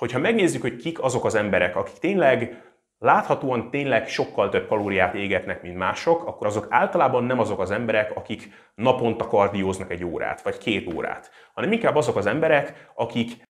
Hogyha 0.00 0.18
megnézzük, 0.18 0.62
hogy 0.62 0.76
kik 0.76 1.02
azok 1.02 1.24
az 1.24 1.34
emberek, 1.34 1.76
akik 1.76 1.98
tényleg 1.98 2.62
láthatóan 2.98 3.70
tényleg 3.70 4.08
sokkal 4.08 4.48
több 4.48 4.68
kalóriát 4.68 5.14
égetnek, 5.14 5.62
mint 5.62 5.76
mások, 5.76 6.26
akkor 6.26 6.46
azok 6.46 6.66
általában 6.70 7.24
nem 7.24 7.38
azok 7.38 7.60
az 7.60 7.70
emberek, 7.70 8.16
akik 8.16 8.48
naponta 8.74 9.26
kardióznak 9.26 9.90
egy 9.90 10.04
órát, 10.04 10.42
vagy 10.42 10.58
két 10.58 10.94
órát, 10.94 11.30
hanem 11.54 11.72
inkább 11.72 11.96
azok 11.96 12.16
az 12.16 12.26
emberek, 12.26 12.90
akik 12.94 13.48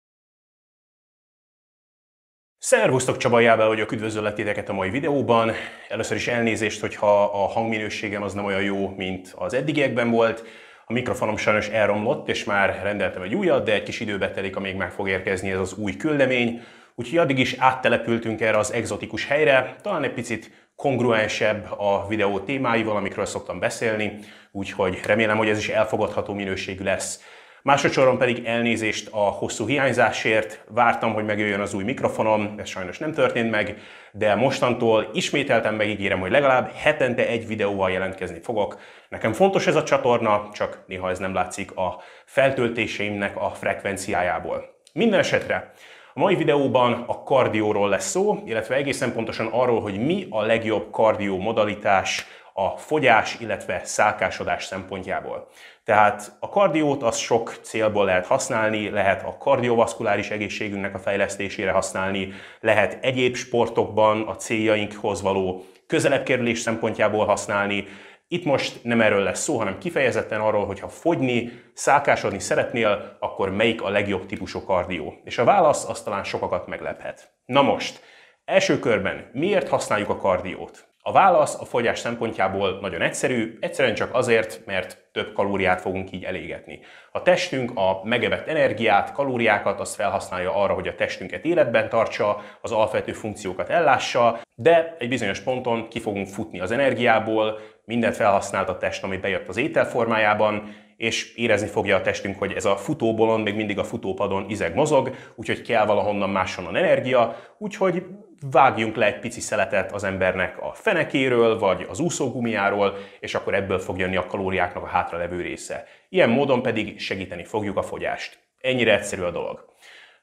Szervusztok, 2.58 3.16
Csaba 3.16 3.40
Jábel 3.40 3.66
vagyok, 3.66 3.92
üdvözöllek 3.92 4.34
titeket 4.34 4.68
a 4.68 4.72
mai 4.72 4.90
videóban. 4.90 5.52
Először 5.88 6.16
is 6.16 6.28
elnézést, 6.28 6.80
hogyha 6.80 7.24
a 7.24 7.46
hangminőségem 7.46 8.22
az 8.22 8.32
nem 8.32 8.44
olyan 8.44 8.62
jó, 8.62 8.88
mint 8.88 9.32
az 9.36 9.54
eddigiekben 9.54 10.10
volt. 10.10 10.44
A 10.86 10.92
mikrofonom 10.92 11.36
sajnos 11.36 11.68
elromlott, 11.68 12.28
és 12.28 12.44
már 12.44 12.80
rendeltem 12.82 13.22
egy 13.22 13.34
újat, 13.34 13.64
de 13.64 13.72
egy 13.72 13.82
kis 13.82 14.00
időbe 14.00 14.30
telik, 14.30 14.56
amíg 14.56 14.76
meg 14.76 14.90
fog 14.90 15.08
érkezni 15.08 15.50
ez 15.50 15.58
az 15.58 15.74
új 15.74 15.96
küldemény. 15.96 16.62
Úgyhogy 16.94 17.18
addig 17.18 17.38
is 17.38 17.54
áttelepültünk 17.58 18.40
erre 18.40 18.58
az 18.58 18.72
egzotikus 18.72 19.26
helyre, 19.26 19.76
talán 19.82 20.02
egy 20.02 20.12
picit 20.12 20.50
kongruensebb 20.76 21.70
a 21.78 22.06
videó 22.08 22.38
témáival, 22.38 22.96
amikről 22.96 23.24
szoktam 23.24 23.58
beszélni, 23.58 24.18
úgyhogy 24.52 25.00
remélem, 25.06 25.36
hogy 25.36 25.48
ez 25.48 25.58
is 25.58 25.68
elfogadható 25.68 26.34
minőségű 26.34 26.84
lesz. 26.84 27.20
Másodszorban 27.66 28.18
pedig 28.18 28.44
elnézést 28.44 29.08
a 29.12 29.18
hosszú 29.18 29.66
hiányzásért, 29.66 30.64
vártam, 30.68 31.12
hogy 31.12 31.24
megjöjjön 31.24 31.60
az 31.60 31.74
új 31.74 31.84
mikrofonom, 31.84 32.54
ez 32.58 32.68
sajnos 32.68 32.98
nem 32.98 33.12
történt 33.12 33.50
meg, 33.50 33.76
de 34.12 34.34
mostantól 34.34 35.10
ismételtem 35.12 35.74
megígérem, 35.74 36.20
hogy 36.20 36.30
legalább 36.30 36.72
hetente 36.74 37.26
egy 37.26 37.46
videóval 37.46 37.90
jelentkezni 37.90 38.40
fogok. 38.42 38.78
Nekem 39.08 39.32
fontos 39.32 39.66
ez 39.66 39.76
a 39.76 39.82
csatorna, 39.82 40.48
csak 40.52 40.84
néha 40.86 41.10
ez 41.10 41.18
nem 41.18 41.34
látszik 41.34 41.76
a 41.76 42.00
feltöltéseimnek 42.24 43.36
a 43.36 43.50
frekvenciájából. 43.50 44.64
Minden 44.92 45.18
esetre 45.18 45.72
a 46.14 46.20
mai 46.20 46.34
videóban 46.34 47.04
a 47.06 47.22
kardióról 47.22 47.88
lesz 47.88 48.10
szó, 48.10 48.42
illetve 48.46 48.74
egészen 48.74 49.12
pontosan 49.12 49.46
arról, 49.46 49.80
hogy 49.80 49.98
mi 49.98 50.26
a 50.30 50.42
legjobb 50.42 50.90
kardió 50.90 51.38
modalitás 51.38 52.26
a 52.56 52.68
fogyás, 52.68 53.36
illetve 53.40 53.80
szálkásodás 53.84 54.64
szempontjából. 54.64 55.48
Tehát 55.84 56.36
a 56.40 56.48
kardiót 56.48 57.02
az 57.02 57.16
sok 57.16 57.58
célból 57.62 58.04
lehet 58.04 58.26
használni, 58.26 58.90
lehet 58.90 59.22
a 59.22 59.36
kardiovaszkuláris 59.38 60.30
egészségünknek 60.30 60.94
a 60.94 60.98
fejlesztésére 60.98 61.70
használni, 61.70 62.32
lehet 62.60 62.98
egyéb 63.04 63.36
sportokban 63.36 64.22
a 64.22 64.36
céljainkhoz 64.36 65.22
való 65.22 65.64
közelebb 65.86 66.22
kerülés 66.22 66.58
szempontjából 66.58 67.26
használni, 67.26 67.86
itt 68.28 68.44
most 68.44 68.84
nem 68.84 69.00
erről 69.00 69.22
lesz 69.22 69.42
szó, 69.42 69.58
hanem 69.58 69.78
kifejezetten 69.78 70.40
arról, 70.40 70.66
hogy 70.66 70.80
ha 70.80 70.88
fogyni, 70.88 71.62
szálkásodni 71.72 72.38
szeretnél, 72.38 73.16
akkor 73.20 73.50
melyik 73.50 73.82
a 73.82 73.88
legjobb 73.88 74.26
típusú 74.26 74.64
kardió. 74.64 75.20
És 75.24 75.38
a 75.38 75.44
válasz 75.44 75.88
az 75.88 76.02
talán 76.02 76.24
sokakat 76.24 76.66
meglephet. 76.66 77.32
Na 77.44 77.62
most, 77.62 78.00
első 78.44 78.78
körben 78.78 79.30
miért 79.32 79.68
használjuk 79.68 80.08
a 80.08 80.16
kardiót? 80.16 80.93
A 81.06 81.12
válasz 81.12 81.60
a 81.60 81.64
fogyás 81.64 81.98
szempontjából 81.98 82.78
nagyon 82.80 83.00
egyszerű, 83.02 83.58
egyszerűen 83.60 83.94
csak 83.94 84.14
azért, 84.14 84.60
mert 84.66 84.98
több 85.12 85.32
kalóriát 85.32 85.80
fogunk 85.80 86.12
így 86.12 86.24
elégetni. 86.24 86.80
A 87.12 87.22
testünk 87.22 87.72
a 87.74 88.00
megevett 88.04 88.48
energiát, 88.48 89.12
kalóriákat 89.12 89.80
azt 89.80 89.94
felhasználja 89.94 90.54
arra, 90.54 90.74
hogy 90.74 90.88
a 90.88 90.94
testünket 90.94 91.44
életben 91.44 91.88
tartsa, 91.88 92.42
az 92.60 92.72
alapvető 92.72 93.12
funkciókat 93.12 93.68
ellássa, 93.68 94.40
de 94.54 94.96
egy 94.98 95.08
bizonyos 95.08 95.40
ponton 95.40 95.88
ki 95.88 96.00
fogunk 96.00 96.26
futni 96.26 96.60
az 96.60 96.70
energiából, 96.70 97.58
mindent 97.84 98.16
felhasznált 98.16 98.68
a 98.68 98.76
test, 98.76 99.04
ami 99.04 99.16
bejött 99.16 99.48
az 99.48 99.56
étel 99.56 99.86
formájában, 99.86 100.74
és 100.96 101.34
érezni 101.34 101.68
fogja 101.68 101.96
a 101.96 102.00
testünk, 102.00 102.38
hogy 102.38 102.52
ez 102.52 102.64
a 102.64 102.76
futóbolon 102.76 103.40
még 103.40 103.54
mindig 103.54 103.78
a 103.78 103.84
futópadon 103.84 104.50
izeg 104.50 104.74
mozog, 104.74 105.14
úgyhogy 105.34 105.62
kell 105.62 105.86
valahonnan 105.86 106.30
máshonnan 106.30 106.76
energia, 106.76 107.36
úgyhogy 107.58 108.02
vágjunk 108.50 108.96
le 108.96 109.06
egy 109.06 109.18
pici 109.18 109.40
szeletet 109.40 109.92
az 109.92 110.04
embernek 110.04 110.62
a 110.62 110.72
fenekéről, 110.72 111.58
vagy 111.58 111.86
az 111.88 112.00
úszógumiáról, 112.00 112.96
és 113.20 113.34
akkor 113.34 113.54
ebből 113.54 113.78
fog 113.78 113.98
jönni 113.98 114.16
a 114.16 114.26
kalóriáknak 114.26 114.82
a 114.82 114.86
hátralevő 114.86 115.40
része. 115.40 115.86
Ilyen 116.08 116.30
módon 116.30 116.62
pedig 116.62 117.00
segíteni 117.00 117.44
fogjuk 117.44 117.76
a 117.76 117.82
fogyást. 117.82 118.38
Ennyire 118.60 118.92
egyszerű 118.92 119.22
a 119.22 119.30
dolog. 119.30 119.64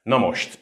Na 0.03 0.17
most, 0.17 0.59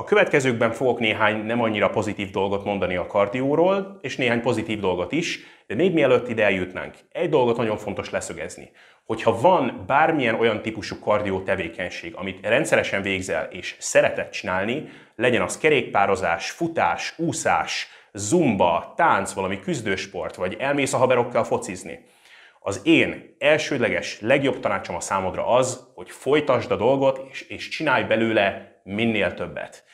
a 0.00 0.04
következőkben 0.04 0.72
fogok 0.72 0.98
néhány 0.98 1.44
nem 1.44 1.62
annyira 1.62 1.90
pozitív 1.90 2.30
dolgot 2.30 2.64
mondani 2.64 2.96
a 2.96 3.06
kardióról, 3.06 3.98
és 4.00 4.16
néhány 4.16 4.40
pozitív 4.40 4.80
dolgot 4.80 5.12
is, 5.12 5.40
de 5.66 5.74
még 5.74 5.92
mielőtt 5.92 6.28
ide 6.28 6.44
eljutnánk, 6.44 6.94
egy 7.12 7.28
dolgot 7.28 7.56
nagyon 7.56 7.76
fontos 7.76 8.10
leszögezni. 8.10 8.70
Hogyha 9.04 9.40
van 9.40 9.84
bármilyen 9.86 10.34
olyan 10.34 10.62
típusú 10.62 10.98
kardió 10.98 11.40
tevékenység, 11.40 12.14
amit 12.14 12.46
rendszeresen 12.46 13.02
végzel 13.02 13.48
és 13.50 13.76
szereted 13.78 14.28
csinálni, 14.30 14.88
legyen 15.16 15.42
az 15.42 15.58
kerékpározás, 15.58 16.50
futás, 16.50 17.14
úszás, 17.16 17.88
zumba, 18.12 18.92
tánc, 18.96 19.32
valami 19.32 19.60
küzdősport, 19.60 20.34
vagy 20.34 20.56
elmész 20.58 20.92
a 20.92 20.98
haverokkal 20.98 21.44
focizni, 21.44 22.04
az 22.60 22.80
én 22.84 23.36
elsődleges, 23.38 24.20
legjobb 24.20 24.60
tanácsom 24.60 24.96
a 24.96 25.00
számodra 25.00 25.46
az, 25.46 25.86
hogy 25.94 26.10
folytasd 26.10 26.70
a 26.70 26.76
dolgot, 26.76 27.26
és, 27.30 27.40
és 27.40 27.68
csinálj 27.68 28.04
belőle 28.04 28.80
minél 28.84 29.34
többet. 29.34 29.84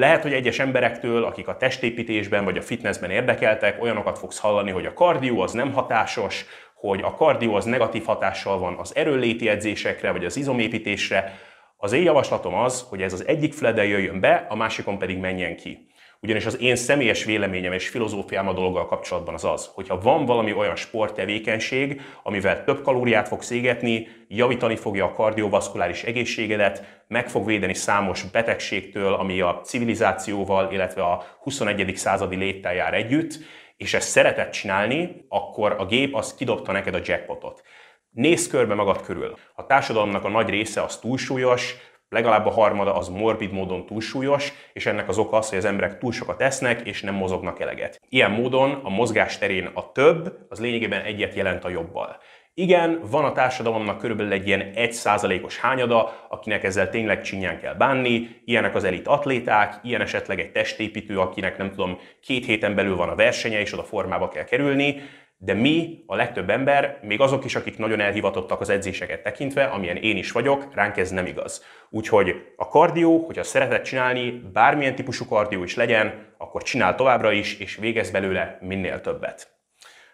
Lehet, 0.00 0.22
hogy 0.22 0.32
egyes 0.32 0.58
emberektől, 0.58 1.24
akik 1.24 1.48
a 1.48 1.56
testépítésben 1.56 2.44
vagy 2.44 2.56
a 2.56 2.62
fitnessben 2.62 3.10
érdekeltek, 3.10 3.82
olyanokat 3.82 4.18
fogsz 4.18 4.38
hallani, 4.38 4.70
hogy 4.70 4.86
a 4.86 4.92
kardió 4.92 5.40
az 5.40 5.52
nem 5.52 5.72
hatásos, 5.72 6.44
hogy 6.74 7.00
a 7.02 7.14
kardió 7.14 7.54
az 7.54 7.64
negatív 7.64 8.04
hatással 8.04 8.58
van 8.58 8.76
az 8.78 8.96
erőléti 8.96 9.48
edzésekre 9.48 10.10
vagy 10.12 10.24
az 10.24 10.36
izomépítésre. 10.36 11.38
Az 11.76 11.92
én 11.92 12.02
javaslatom 12.02 12.54
az, 12.54 12.86
hogy 12.88 13.02
ez 13.02 13.12
az 13.12 13.26
egyik 13.26 13.52
flede 13.52 13.84
jöjjön 13.84 14.20
be, 14.20 14.46
a 14.48 14.54
másikon 14.56 14.98
pedig 14.98 15.18
menjen 15.18 15.56
ki. 15.56 15.89
Ugyanis 16.22 16.46
az 16.46 16.60
én 16.60 16.76
személyes 16.76 17.24
véleményem 17.24 17.72
és 17.72 17.88
filozófiám 17.88 18.48
a 18.48 18.52
dologgal 18.52 18.86
kapcsolatban 18.86 19.34
az 19.34 19.44
az, 19.44 19.70
hogyha 19.74 20.00
van 20.00 20.24
valami 20.24 20.52
olyan 20.52 20.76
sporttevékenység, 20.76 22.00
amivel 22.22 22.64
több 22.64 22.82
kalóriát 22.82 23.28
fog 23.28 23.42
égetni, 23.50 24.08
javítani 24.28 24.76
fogja 24.76 25.04
a 25.04 25.12
kardiovaszkuláris 25.12 26.02
egészségedet, 26.02 27.02
meg 27.08 27.28
fog 27.28 27.46
védeni 27.46 27.74
számos 27.74 28.22
betegségtől, 28.22 29.12
ami 29.12 29.40
a 29.40 29.60
civilizációval, 29.64 30.72
illetve 30.72 31.02
a 31.02 31.24
21. 31.38 31.96
századi 31.96 32.36
léttel 32.36 32.74
jár 32.74 32.94
együtt, 32.94 33.38
és 33.76 33.94
ezt 33.94 34.08
szeretett 34.08 34.50
csinálni, 34.50 35.24
akkor 35.28 35.74
a 35.78 35.86
gép 35.86 36.14
az 36.14 36.34
kidobta 36.34 36.72
neked 36.72 36.94
a 36.94 37.00
jackpotot. 37.04 37.62
Nézz 38.10 38.46
körbe 38.46 38.74
magad 38.74 39.02
körül. 39.02 39.36
A 39.54 39.66
társadalomnak 39.66 40.24
a 40.24 40.28
nagy 40.28 40.48
része 40.48 40.82
az 40.82 40.98
túlsúlyos, 40.98 41.76
legalább 42.10 42.46
a 42.46 42.50
harmada 42.50 42.94
az 42.94 43.08
morbid 43.08 43.52
módon 43.52 43.86
túlsúlyos, 43.86 44.52
és 44.72 44.86
ennek 44.86 45.08
az 45.08 45.18
oka 45.18 45.36
az, 45.36 45.48
hogy 45.48 45.58
az 45.58 45.64
emberek 45.64 45.98
túl 45.98 46.12
sokat 46.12 46.40
esznek, 46.40 46.86
és 46.86 47.02
nem 47.02 47.14
mozognak 47.14 47.60
eleget. 47.60 48.00
Ilyen 48.08 48.30
módon 48.30 48.80
a 48.82 48.88
mozgás 48.88 49.38
terén 49.38 49.70
a 49.74 49.92
több, 49.92 50.36
az 50.48 50.60
lényegében 50.60 51.02
egyet 51.02 51.34
jelent 51.34 51.64
a 51.64 51.68
jobbal. 51.68 52.16
Igen, 52.54 53.00
van 53.10 53.24
a 53.24 53.32
társadalomnak 53.32 53.98
körülbelül 53.98 54.32
egy 54.32 54.46
ilyen 54.46 54.72
1%-os 54.74 55.58
hányada, 55.58 56.26
akinek 56.28 56.64
ezzel 56.64 56.90
tényleg 56.90 57.22
csinyán 57.22 57.60
kell 57.60 57.74
bánni, 57.74 58.40
ilyenek 58.44 58.74
az 58.74 58.84
elit 58.84 59.06
atléták, 59.06 59.80
ilyen 59.82 60.00
esetleg 60.00 60.40
egy 60.40 60.52
testépítő, 60.52 61.18
akinek 61.18 61.58
nem 61.58 61.70
tudom, 61.70 61.98
két 62.22 62.44
héten 62.44 62.74
belül 62.74 62.96
van 62.96 63.08
a 63.08 63.14
versenye, 63.14 63.60
és 63.60 63.72
oda 63.72 63.82
formába 63.82 64.28
kell 64.28 64.44
kerülni, 64.44 65.00
de 65.42 65.54
mi, 65.54 66.04
a 66.06 66.16
legtöbb 66.16 66.50
ember, 66.50 66.98
még 67.02 67.20
azok 67.20 67.44
is, 67.44 67.54
akik 67.54 67.78
nagyon 67.78 68.00
elhivatottak 68.00 68.60
az 68.60 68.68
edzéseket 68.68 69.22
tekintve, 69.22 69.64
amilyen 69.64 69.96
én 69.96 70.16
is 70.16 70.32
vagyok, 70.32 70.74
ránk 70.74 70.96
ez 70.96 71.10
nem 71.10 71.26
igaz. 71.26 71.64
Úgyhogy 71.90 72.34
a 72.56 72.68
kardió, 72.68 73.24
hogyha 73.26 73.42
szereted 73.42 73.82
csinálni, 73.82 74.30
bármilyen 74.52 74.94
típusú 74.94 75.24
kardió 75.24 75.62
is 75.62 75.76
legyen, 75.76 76.34
akkor 76.38 76.62
csinál 76.62 76.94
továbbra 76.94 77.32
is, 77.32 77.58
és 77.58 77.76
végez 77.76 78.10
belőle 78.10 78.58
minél 78.60 79.00
többet. 79.00 79.58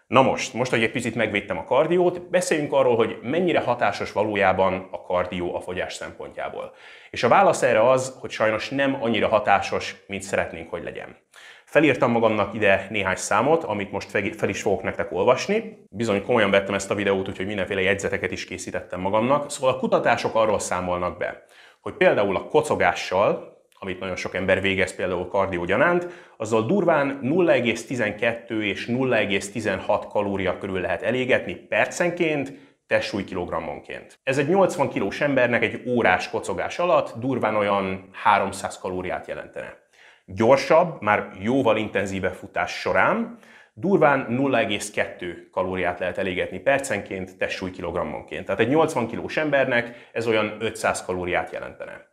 Na 0.07 0.21
most, 0.21 0.53
most, 0.53 0.71
hogy 0.71 0.83
egy 0.83 0.91
picit 0.91 1.15
megvédtem 1.15 1.57
a 1.57 1.63
kardiót, 1.63 2.29
beszéljünk 2.29 2.73
arról, 2.73 2.95
hogy 2.95 3.19
mennyire 3.21 3.59
hatásos 3.59 4.11
valójában 4.11 4.87
a 4.91 5.01
kardió 5.01 5.55
a 5.55 5.61
fogyás 5.61 5.93
szempontjából. 5.93 6.73
És 7.09 7.23
a 7.23 7.27
válasz 7.27 7.61
erre 7.61 7.89
az, 7.89 8.17
hogy 8.19 8.29
sajnos 8.29 8.69
nem 8.69 8.97
annyira 9.01 9.27
hatásos, 9.27 9.95
mint 10.07 10.21
szeretnénk, 10.21 10.69
hogy 10.69 10.83
legyen. 10.83 11.17
Felírtam 11.69 12.11
magamnak 12.11 12.53
ide 12.53 12.87
néhány 12.89 13.15
számot, 13.15 13.63
amit 13.63 13.91
most 13.91 14.11
fel 14.37 14.49
is 14.49 14.61
fogok 14.61 14.83
nektek 14.83 15.11
olvasni. 15.11 15.85
Bizony 15.89 16.23
komolyan 16.23 16.51
vettem 16.51 16.73
ezt 16.73 16.91
a 16.91 16.95
videót, 16.95 17.27
úgyhogy 17.27 17.45
mindenféle 17.45 17.81
jegyzeteket 17.81 18.31
is 18.31 18.45
készítettem 18.45 18.99
magamnak. 18.99 19.51
Szóval 19.51 19.73
a 19.73 19.79
kutatások 19.79 20.35
arról 20.35 20.59
számolnak 20.59 21.17
be, 21.17 21.43
hogy 21.81 21.93
például 21.93 22.35
a 22.35 22.43
kocogással, 22.43 23.57
amit 23.79 23.99
nagyon 23.99 24.15
sok 24.15 24.35
ember 24.35 24.61
végez 24.61 24.95
például 24.95 25.27
kardió 25.27 25.65
gyanánt, 25.65 26.07
azzal 26.37 26.65
durván 26.65 27.19
0,12 27.23 28.61
és 28.61 28.85
0,16 28.85 30.05
kalória 30.09 30.57
körül 30.57 30.81
lehet 30.81 31.01
elégetni 31.01 31.55
percenként, 31.55 32.53
testsúly 32.87 33.23
kilogrammonként. 33.23 34.19
Ez 34.23 34.37
egy 34.37 34.49
80 34.49 34.89
kilós 34.89 35.21
embernek 35.21 35.63
egy 35.63 35.81
órás 35.87 36.29
kocogás 36.29 36.79
alatt 36.79 37.19
durván 37.19 37.55
olyan 37.55 38.09
300 38.11 38.79
kalóriát 38.79 39.27
jelentene. 39.27 39.85
Gyorsabb, 40.29 41.01
már 41.01 41.31
jóval 41.39 41.77
intenzívebb 41.77 42.33
futás 42.33 42.71
során 42.79 43.37
durván 43.73 44.27
0,2 44.29 45.35
kalóriát 45.51 45.99
lehet 45.99 46.17
elégetni 46.17 46.59
percenként, 46.59 47.37
testsúly 47.37 47.71
kilogrammonként. 47.71 48.45
Tehát 48.45 48.61
egy 48.61 48.69
80 48.69 49.07
kilós 49.07 49.37
embernek 49.37 50.09
ez 50.11 50.27
olyan 50.27 50.55
500 50.59 51.05
kalóriát 51.05 51.51
jelentene. 51.51 52.07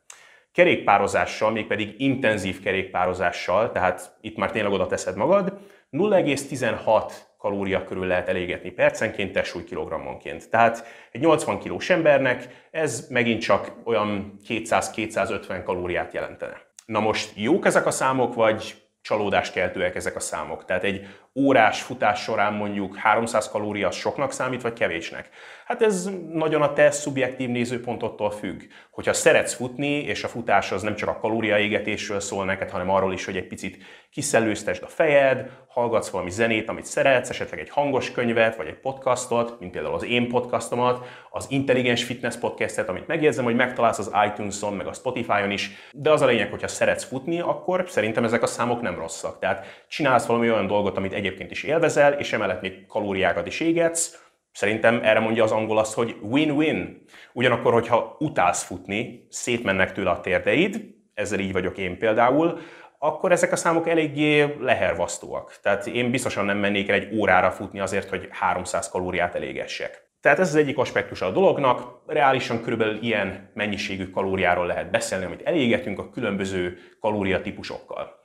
Kerékpározással, 0.52 1.50
mégpedig 1.50 1.94
intenzív 1.98 2.60
kerékpározással, 2.60 3.72
tehát 3.72 4.16
itt 4.20 4.36
már 4.36 4.50
tényleg 4.50 4.72
oda 4.72 4.86
teszed 4.86 5.16
magad, 5.16 5.58
0,16 5.92 7.12
kalória 7.38 7.84
körül 7.84 8.06
lehet 8.06 8.28
elégetni 8.28 8.70
percenként, 8.70 9.32
testsúly 9.32 9.64
kilogrammonként. 9.64 10.50
Tehát 10.50 10.86
egy 11.10 11.20
80 11.20 11.58
kilós 11.58 11.90
embernek 11.90 12.66
ez 12.70 13.08
megint 13.10 13.40
csak 13.40 13.72
olyan 13.84 14.38
200-250 14.48 15.60
kalóriát 15.64 16.14
jelentene. 16.14 16.63
Na 16.84 17.00
most 17.00 17.32
jók 17.36 17.66
ezek 17.66 17.86
a 17.86 17.90
számok, 17.90 18.34
vagy 18.34 18.88
csalódást 19.00 19.52
keltőek 19.52 19.94
ezek 19.94 20.16
a 20.16 20.20
számok? 20.20 20.64
Tehát 20.64 20.84
egy 20.84 21.06
órás 21.34 21.82
futás 21.82 22.22
során 22.22 22.52
mondjuk 22.52 22.96
300 22.96 23.48
kalória 23.48 23.88
az 23.88 23.94
soknak 23.94 24.32
számít, 24.32 24.62
vagy 24.62 24.72
kevésnek? 24.72 25.28
Hát 25.66 25.82
ez 25.82 26.10
nagyon 26.32 26.62
a 26.62 26.72
te 26.72 26.90
szubjektív 26.90 27.48
nézőpontottól 27.48 28.30
függ. 28.30 28.62
Hogyha 28.90 29.12
szeretsz 29.12 29.54
futni, 29.54 30.02
és 30.02 30.24
a 30.24 30.28
futás 30.28 30.72
az 30.72 30.82
nem 30.82 30.94
csak 30.94 31.08
a 31.08 31.18
kalóriaégetésről 31.18 32.20
szól 32.20 32.44
neked, 32.44 32.70
hanem 32.70 32.90
arról 32.90 33.12
is, 33.12 33.24
hogy 33.24 33.36
egy 33.36 33.46
picit 33.46 33.84
kiszellőztesd 34.10 34.82
a 34.82 34.86
fejed, 34.86 35.50
hallgatsz 35.68 36.08
valami 36.08 36.30
zenét, 36.30 36.68
amit 36.68 36.84
szeretsz, 36.84 37.28
esetleg 37.28 37.60
egy 37.60 37.68
hangos 37.68 38.10
könyvet, 38.10 38.56
vagy 38.56 38.66
egy 38.66 38.80
podcastot, 38.80 39.60
mint 39.60 39.72
például 39.72 39.94
az 39.94 40.04
én 40.04 40.28
podcastomat, 40.28 41.06
az 41.30 41.46
Intelligens 41.48 42.04
Fitness 42.04 42.36
podcastet, 42.36 42.88
amit 42.88 43.06
megjegyzem, 43.06 43.44
hogy 43.44 43.54
megtalálsz 43.54 43.98
az 43.98 44.12
iTunes-on, 44.26 44.72
meg 44.72 44.86
a 44.86 44.92
Spotify-on 44.92 45.50
is, 45.50 45.70
de 45.92 46.10
az 46.10 46.20
a 46.20 46.26
lényeg, 46.26 46.50
hogyha 46.50 46.68
szeretsz 46.68 47.04
futni, 47.04 47.40
akkor 47.40 47.84
szerintem 47.88 48.24
ezek 48.24 48.42
a 48.42 48.46
számok 48.46 48.80
nem 48.80 48.98
rosszak. 48.98 49.38
Tehát 49.38 49.84
csinálsz 49.88 50.26
valami 50.26 50.50
olyan 50.50 50.66
dolgot, 50.66 50.96
amit 50.96 51.12
egyébként 51.24 51.50
is 51.50 51.62
élvezel, 51.62 52.12
és 52.12 52.32
emellett 52.32 52.60
még 52.60 52.86
kalóriákat 52.86 53.46
is 53.46 53.60
égetsz, 53.60 54.22
Szerintem 54.54 55.00
erre 55.02 55.20
mondja 55.20 55.44
az 55.44 55.50
angol 55.50 55.78
azt, 55.78 55.94
hogy 55.94 56.16
win-win. 56.22 57.04
Ugyanakkor, 57.32 57.72
hogyha 57.72 58.16
utálsz 58.18 58.62
futni, 58.62 59.26
szétmennek 59.30 59.92
tőle 59.92 60.10
a 60.10 60.20
térdeid, 60.20 60.80
ezzel 61.14 61.38
így 61.38 61.52
vagyok 61.52 61.78
én 61.78 61.98
például, 61.98 62.58
akkor 62.98 63.32
ezek 63.32 63.52
a 63.52 63.56
számok 63.56 63.88
eléggé 63.88 64.56
lehervasztóak. 64.60 65.58
Tehát 65.62 65.86
én 65.86 66.10
biztosan 66.10 66.44
nem 66.44 66.58
mennék 66.58 66.88
el 66.88 66.94
egy 66.94 67.16
órára 67.16 67.50
futni 67.50 67.80
azért, 67.80 68.08
hogy 68.08 68.28
300 68.30 68.88
kalóriát 68.88 69.34
elégessek. 69.34 70.10
Tehát 70.20 70.38
ez 70.38 70.48
az 70.48 70.54
egyik 70.54 70.78
aspektus 70.78 71.20
a 71.20 71.30
dolognak, 71.30 72.02
reálisan 72.06 72.62
körülbelül 72.62 73.02
ilyen 73.02 73.50
mennyiségű 73.54 74.10
kalóriáról 74.10 74.66
lehet 74.66 74.90
beszélni, 74.90 75.24
amit 75.24 75.42
elégetünk 75.42 75.98
a 75.98 76.10
különböző 76.10 76.78
kalóriatípusokkal. 77.00 78.22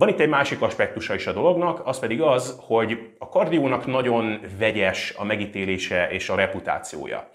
Van 0.00 0.08
itt 0.08 0.20
egy 0.20 0.28
másik 0.28 0.62
aspektusa 0.62 1.14
is 1.14 1.26
a 1.26 1.32
dolognak, 1.32 1.86
az 1.86 1.98
pedig 1.98 2.22
az, 2.22 2.56
hogy 2.60 2.98
a 3.18 3.28
kardiónak 3.28 3.86
nagyon 3.86 4.40
vegyes 4.58 5.14
a 5.16 5.24
megítélése 5.24 6.10
és 6.10 6.28
a 6.28 6.34
reputációja. 6.34 7.30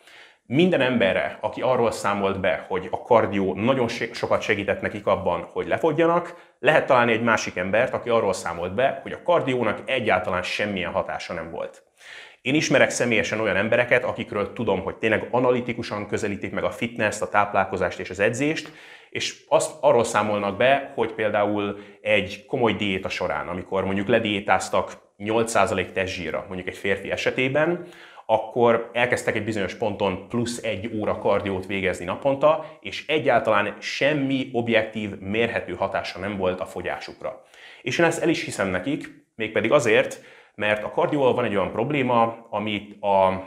Minden 0.46 0.82
emberre, 0.82 1.38
aki 1.42 1.62
arról 1.62 1.92
számolt 1.92 2.40
be, 2.40 2.66
hogy 2.68 2.88
a 2.92 3.02
kardió 3.02 3.54
nagyon 3.54 3.88
sokat 3.88 4.42
segített 4.42 4.82
nekik 4.82 5.08
abban, 5.08 5.50
hogy 5.54 5.68
lefogjanak, 5.68 6.54
lehet 6.60 6.86
találni 6.86 7.12
egy 7.12 7.24
másik 7.24 7.56
embert, 7.56 7.94
aki 7.94 8.10
arról 8.10 8.34
számolt 8.34 8.76
be, 8.76 9.00
hogy 9.04 9.12
a 9.12 9.24
kardiónak 9.24 9.82
egyáltalán 9.86 10.44
semmilyen 10.44 10.92
hatása 10.92 11.34
nem 11.34 11.52
volt. 11.52 11.84
Én 12.42 12.56
ismerek 12.56 12.90
személyesen 12.90 13.40
olyan 13.40 13.56
embereket, 13.56 14.04
akikről 14.04 14.54
tudom, 14.54 14.82
hogy 14.82 14.96
tényleg 14.96 15.28
analitikusan 15.32 16.08
közelítik 16.08 16.52
meg 16.52 16.64
a 16.64 16.72
fitness, 16.72 17.22
a 17.22 17.30
táplálkozást 17.30 18.00
és 18.00 18.10
az 18.10 18.20
edzést, 18.20 18.72
és 19.16 19.44
azt 19.48 19.78
arról 19.82 20.04
számolnak 20.04 20.58
be, 20.58 20.92
hogy 20.96 21.12
például 21.14 21.80
egy 22.02 22.46
komoly 22.46 22.74
diéta 22.74 23.10
során, 23.10 23.48
amikor 23.48 23.86
mondjuk 23.86 24.08
lediétáztak 24.08 24.92
8% 25.20 25.92
testzsírra, 25.92 26.46
mondjuk 26.48 26.68
egy 26.68 26.78
férfi 26.78 27.12
esetében, 27.12 27.88
akkor 28.26 28.90
elkezdtek 28.94 29.36
egy 29.36 29.44
bizonyos 29.44 29.76
ponton 29.76 30.28
plusz 30.28 30.64
egy 30.64 30.92
óra 31.00 31.18
kardiót 31.18 31.66
végezni 31.66 32.06
naponta, 32.06 32.78
és 32.82 33.08
egyáltalán 33.08 33.76
semmi 33.80 34.50
objektív, 34.52 35.20
mérhető 35.20 35.74
hatása 35.74 36.20
nem 36.20 36.38
volt 36.38 36.60
a 36.60 36.66
fogyásukra. 36.66 37.42
És 37.82 38.00
én 38.00 38.06
ezt 38.06 38.22
el 38.22 38.30
is 38.30 38.44
hiszem 38.44 38.68
nekik, 38.68 39.26
mégpedig 39.36 39.72
azért, 39.72 40.22
mert 40.56 40.84
a 40.84 40.92
kardióval 40.92 41.34
van 41.34 41.46
egy 41.46 41.56
olyan 41.56 41.72
probléma, 41.72 42.48
amit 42.50 43.04
a 43.04 43.44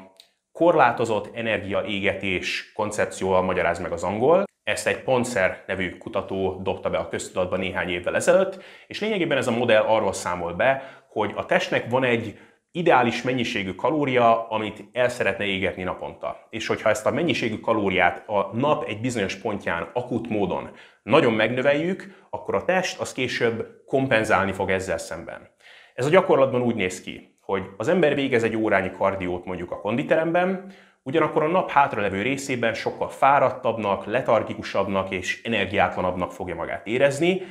korlátozott 0.52 1.36
energiaégetés 1.36 2.72
koncepcióval 2.74 3.42
magyaráz 3.42 3.78
meg 3.78 3.92
az 3.92 4.02
angol. 4.02 4.47
Ezt 4.68 4.86
egy 4.86 5.02
Poncer 5.02 5.62
nevű 5.66 5.98
kutató 5.98 6.60
dobta 6.62 6.90
be 6.90 6.98
a 6.98 7.08
köztudatba 7.08 7.56
néhány 7.56 7.88
évvel 7.88 8.14
ezelőtt, 8.14 8.62
és 8.86 9.00
lényegében 9.00 9.38
ez 9.38 9.46
a 9.46 9.50
modell 9.50 9.82
arról 9.82 10.12
számol 10.12 10.52
be, 10.52 11.02
hogy 11.08 11.32
a 11.34 11.46
testnek 11.46 11.90
van 11.90 12.04
egy 12.04 12.38
ideális 12.70 13.22
mennyiségű 13.22 13.74
kalória, 13.74 14.48
amit 14.48 14.84
el 14.92 15.08
szeretne 15.08 15.44
égetni 15.44 15.82
naponta. 15.82 16.46
És 16.50 16.66
hogyha 16.66 16.88
ezt 16.88 17.06
a 17.06 17.10
mennyiségű 17.10 17.58
kalóriát 17.58 18.28
a 18.28 18.50
nap 18.52 18.84
egy 18.88 19.00
bizonyos 19.00 19.34
pontján 19.34 19.90
akut 19.92 20.28
módon 20.28 20.70
nagyon 21.02 21.32
megnöveljük, 21.32 22.26
akkor 22.30 22.54
a 22.54 22.64
test 22.64 23.00
az 23.00 23.12
később 23.12 23.66
kompenzálni 23.86 24.52
fog 24.52 24.70
ezzel 24.70 24.98
szemben. 24.98 25.50
Ez 25.94 26.06
a 26.06 26.10
gyakorlatban 26.10 26.62
úgy 26.62 26.74
néz 26.74 27.00
ki, 27.00 27.38
hogy 27.40 27.62
az 27.76 27.88
ember 27.88 28.14
végez 28.14 28.42
egy 28.42 28.56
órányi 28.56 28.90
kardiót 28.90 29.44
mondjuk 29.44 29.70
a 29.70 29.80
konditeremben, 29.80 30.72
ugyanakkor 31.02 31.42
a 31.42 31.48
nap 31.48 31.70
hátralevő 31.70 32.22
részében 32.22 32.74
sokkal 32.74 33.08
fáradtabbnak, 33.08 34.06
letargikusabbnak 34.06 35.10
és 35.10 35.42
energiátlanabbnak 35.42 36.32
fogja 36.32 36.54
magát 36.54 36.86
érezni, 36.86 37.42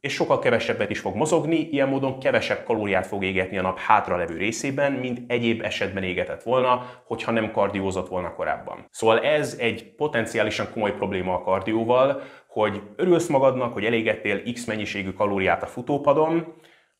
és 0.00 0.12
sokkal 0.12 0.38
kevesebbet 0.38 0.90
is 0.90 0.98
fog 0.98 1.14
mozogni, 1.14 1.56
ilyen 1.56 1.88
módon 1.88 2.18
kevesebb 2.18 2.64
kalóriát 2.64 3.06
fog 3.06 3.24
égetni 3.24 3.58
a 3.58 3.62
nap 3.62 3.78
hátralevő 3.78 4.36
részében, 4.36 4.92
mint 4.92 5.20
egyéb 5.26 5.62
esetben 5.62 6.02
égetett 6.02 6.42
volna, 6.42 6.90
hogyha 7.04 7.32
nem 7.32 7.50
kardiózott 7.50 8.08
volna 8.08 8.34
korábban. 8.34 8.86
Szóval 8.90 9.20
ez 9.20 9.56
egy 9.60 9.94
potenciálisan 9.94 10.66
komoly 10.72 10.92
probléma 10.92 11.34
a 11.34 11.42
kardióval, 11.42 12.22
hogy 12.48 12.82
örülsz 12.96 13.28
magadnak, 13.28 13.72
hogy 13.72 13.84
elégettél 13.84 14.52
x 14.52 14.64
mennyiségű 14.64 15.12
kalóriát 15.12 15.62
a 15.62 15.66
futópadon, 15.66 16.54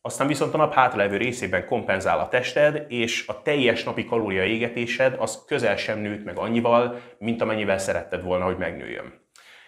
aztán 0.07 0.27
viszont 0.27 0.53
a 0.53 0.57
nap 0.57 0.73
hátralevő 0.73 1.17
részében 1.17 1.65
kompenzál 1.65 2.19
a 2.19 2.27
tested, 2.27 2.85
és 2.87 3.27
a 3.27 3.41
teljes 3.41 3.83
napi 3.83 4.05
kalóriaégetésed 4.05 5.15
az 5.19 5.43
közel 5.47 5.75
sem 5.75 5.99
nőtt 5.99 6.25
meg 6.25 6.37
annyival, 6.37 6.99
mint 7.17 7.41
amennyivel 7.41 7.77
szeretted 7.77 8.23
volna, 8.23 8.45
hogy 8.45 8.57
megnőjön. 8.57 9.25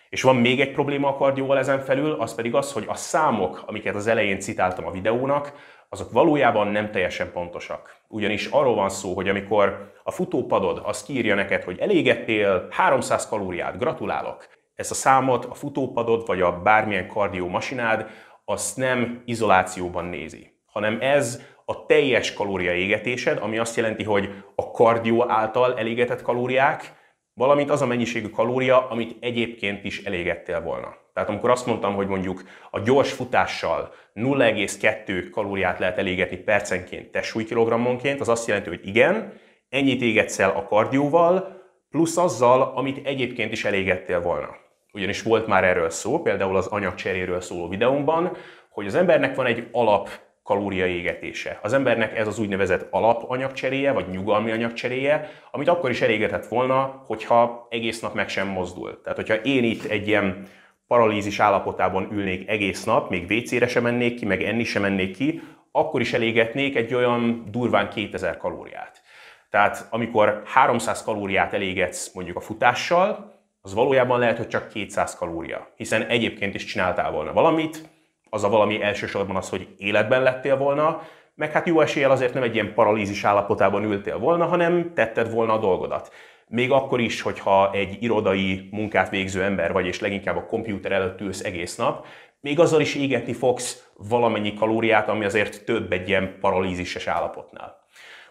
És 0.10 0.22
van 0.22 0.36
még 0.36 0.60
egy 0.62 0.72
probléma 0.72 1.08
a 1.08 1.16
kardióval 1.16 1.58
ezen 1.58 1.80
felül, 1.80 2.12
az 2.12 2.36
pedig 2.36 2.56
az, 2.56 2.72
hogy 2.72 2.84
a 2.88 2.96
számok, 2.96 3.64
amiket 3.66 3.96
az 3.96 4.08
elején 4.08 4.40
citáltam 4.40 4.86
a 4.86 4.92
videónak, 4.92 5.54
azok 5.90 6.12
valójában 6.12 6.68
nem 6.68 6.92
teljesen 6.92 7.32
pontosak. 7.32 7.96
Ugyanis 8.08 8.46
arról 8.46 8.76
van 8.76 8.90
szó, 8.90 9.14
hogy 9.14 9.30
amikor 9.30 9.94
a 10.04 10.12
futópadod 10.12 10.82
az 10.84 11.04
kiírja 11.04 11.36
neked, 11.36 11.64
hogy 11.64 11.80
elégettél 11.80 12.68
300 12.70 13.28
kalóriát, 13.28 13.78
gratulálok, 13.78 14.48
ezt 14.80 14.92
a 14.92 14.94
számot 14.94 15.46
a 15.46 15.54
futópadod 15.54 16.26
vagy 16.26 16.42
a 16.42 16.62
bármilyen 16.62 17.08
kardió 17.08 17.48
masinád 17.48 18.10
azt 18.50 18.78
nem 18.78 19.22
izolációban 19.26 20.06
nézi, 20.06 20.52
hanem 20.66 20.98
ez 21.02 21.42
a 21.66 21.86
teljes 21.86 22.34
kalóriaégetésed, 22.34 23.38
ami 23.42 23.58
azt 23.58 23.76
jelenti, 23.76 24.04
hogy 24.04 24.30
a 24.56 24.72
kardió 24.72 25.30
által 25.30 25.78
elégetett 25.78 26.22
kalóriák, 26.22 26.94
valamint 27.34 27.70
az 27.70 27.82
a 27.82 27.86
mennyiségű 27.86 28.30
kalória, 28.30 28.90
amit 28.90 29.18
egyébként 29.20 29.84
is 29.84 30.04
elégettél 30.04 30.62
volna. 30.62 30.96
Tehát 31.14 31.30
amikor 31.30 31.50
azt 31.50 31.66
mondtam, 31.66 31.96
hogy 31.96 32.08
mondjuk 32.08 32.44
a 32.72 32.80
gyors 32.80 33.12
futással 33.12 33.94
0,2 34.16 35.28
kalóriát 35.32 35.80
lehet 35.80 35.98
elégetni 35.98 36.38
percenként 36.38 37.12
testsúlykilogrammonként, 37.12 38.22
az 38.22 38.30
azt 38.30 38.48
jelenti, 38.48 38.70
hogy 38.70 38.88
igen, 38.88 39.34
ennyit 39.70 40.02
égetsz 40.02 40.40
el 40.40 40.50
a 40.50 40.64
kardióval, 40.64 41.62
plusz 41.90 42.18
azzal, 42.18 42.62
amit 42.76 43.06
egyébként 43.08 43.52
is 43.52 43.66
elégettél 43.66 44.22
volna 44.22 44.68
ugyanis 44.92 45.22
volt 45.22 45.48
már 45.48 45.64
erről 45.64 45.90
szó, 45.90 46.22
például 46.22 46.58
az 46.58 46.68
anyagcseréről 46.68 47.42
szóló 47.42 47.68
videómban, 47.68 48.38
hogy 48.70 48.86
az 48.86 48.96
embernek 48.96 49.36
van 49.36 49.46
egy 49.46 49.68
alap 49.72 50.10
kalóriaégetése. 50.44 51.60
Az 51.62 51.74
embernek 51.74 52.18
ez 52.18 52.28
az 52.28 52.40
úgynevezett 52.40 52.88
alapanyagcseréje, 52.92 53.92
vagy 53.92 54.08
nyugalmi 54.08 54.52
anyagcseréje, 54.52 55.30
amit 55.52 55.68
akkor 55.68 55.90
is 55.90 56.02
elégetett 56.02 56.46
volna, 56.46 57.04
hogyha 57.06 57.68
egész 57.70 58.00
nap 58.00 58.14
meg 58.14 58.30
sem 58.30 58.48
mozdul. 58.48 59.02
Tehát, 59.02 59.18
hogyha 59.18 59.36
én 59.36 59.64
itt 59.64 59.84
egy 59.84 60.08
ilyen 60.08 60.48
paralízis 60.88 61.40
állapotában 61.40 62.08
ülnék 62.12 62.50
egész 62.50 62.84
nap, 62.84 63.10
még 63.10 63.32
WC-re 63.32 63.68
sem 63.68 63.84
mennék 63.84 64.16
ki, 64.16 64.26
meg 64.26 64.44
enni 64.44 64.64
sem 64.64 64.82
mennék 64.82 65.16
ki, 65.16 65.42
akkor 65.72 66.02
is 66.02 66.14
elégetnék 66.14 66.76
egy 66.76 66.94
olyan 66.94 67.46
durván 67.52 67.90
2000 67.90 68.38
kalóriát. 68.38 69.02
Tehát 69.50 69.88
amikor 69.90 70.42
300 70.46 71.04
kalóriát 71.04 71.54
elégetsz 71.54 72.14
mondjuk 72.14 72.38
a 72.38 72.42
futással, 72.42 73.39
az 73.62 73.74
valójában 73.74 74.20
lehet, 74.20 74.38
hogy 74.38 74.48
csak 74.48 74.68
200 74.68 75.16
kalória, 75.16 75.74
hiszen 75.76 76.06
egyébként 76.06 76.56
is 76.56 76.66
csináltál 76.66 77.12
volna 77.12 77.34
valamit, 77.34 77.90
az 78.30 78.44
a 78.44 78.50
valami 78.50 78.82
elsősorban 78.82 79.36
az, 79.36 79.50
hogy 79.50 79.68
életben 79.78 80.24
lettél 80.24 80.58
volna, 80.58 81.02
meg 81.36 81.52
hát 81.52 81.68
jó 81.68 81.82
eséllyel 81.82 82.12
azért 82.12 82.34
nem 82.34 82.44
egy 82.44 82.54
ilyen 82.54 82.74
paralízis 82.74 83.24
állapotában 83.24 83.84
ültél 83.84 84.18
volna, 84.18 84.46
hanem 84.46 84.94
tetted 84.94 85.32
volna 85.32 85.54
a 85.54 85.60
dolgodat. 85.60 86.12
Még 86.48 86.72
akkor 86.72 87.00
is, 87.00 87.22
hogyha 87.22 87.72
egy 87.74 88.04
irodai 88.04 88.68
munkát 88.72 89.10
végző 89.10 89.44
ember 89.44 89.72
vagy, 89.72 89.86
és 89.86 90.00
leginkább 90.00 90.38
a 90.38 90.46
kompjúter 90.46 90.92
előtt 90.92 91.22
ülsz 91.22 91.44
egész 91.44 91.76
nap, 91.76 92.06
még 92.42 92.60
azzal 92.60 92.82
is 92.82 92.96
égetni 92.96 93.34
fogsz 93.34 93.90
valamennyi 93.98 94.54
kalóriát, 94.54 95.10
ami 95.10 95.26
azért 95.26 95.66
több 95.66 95.92
egy 95.92 96.08
ilyen 96.08 96.38
paralízises 96.40 97.08
állapotnál. 97.08 97.80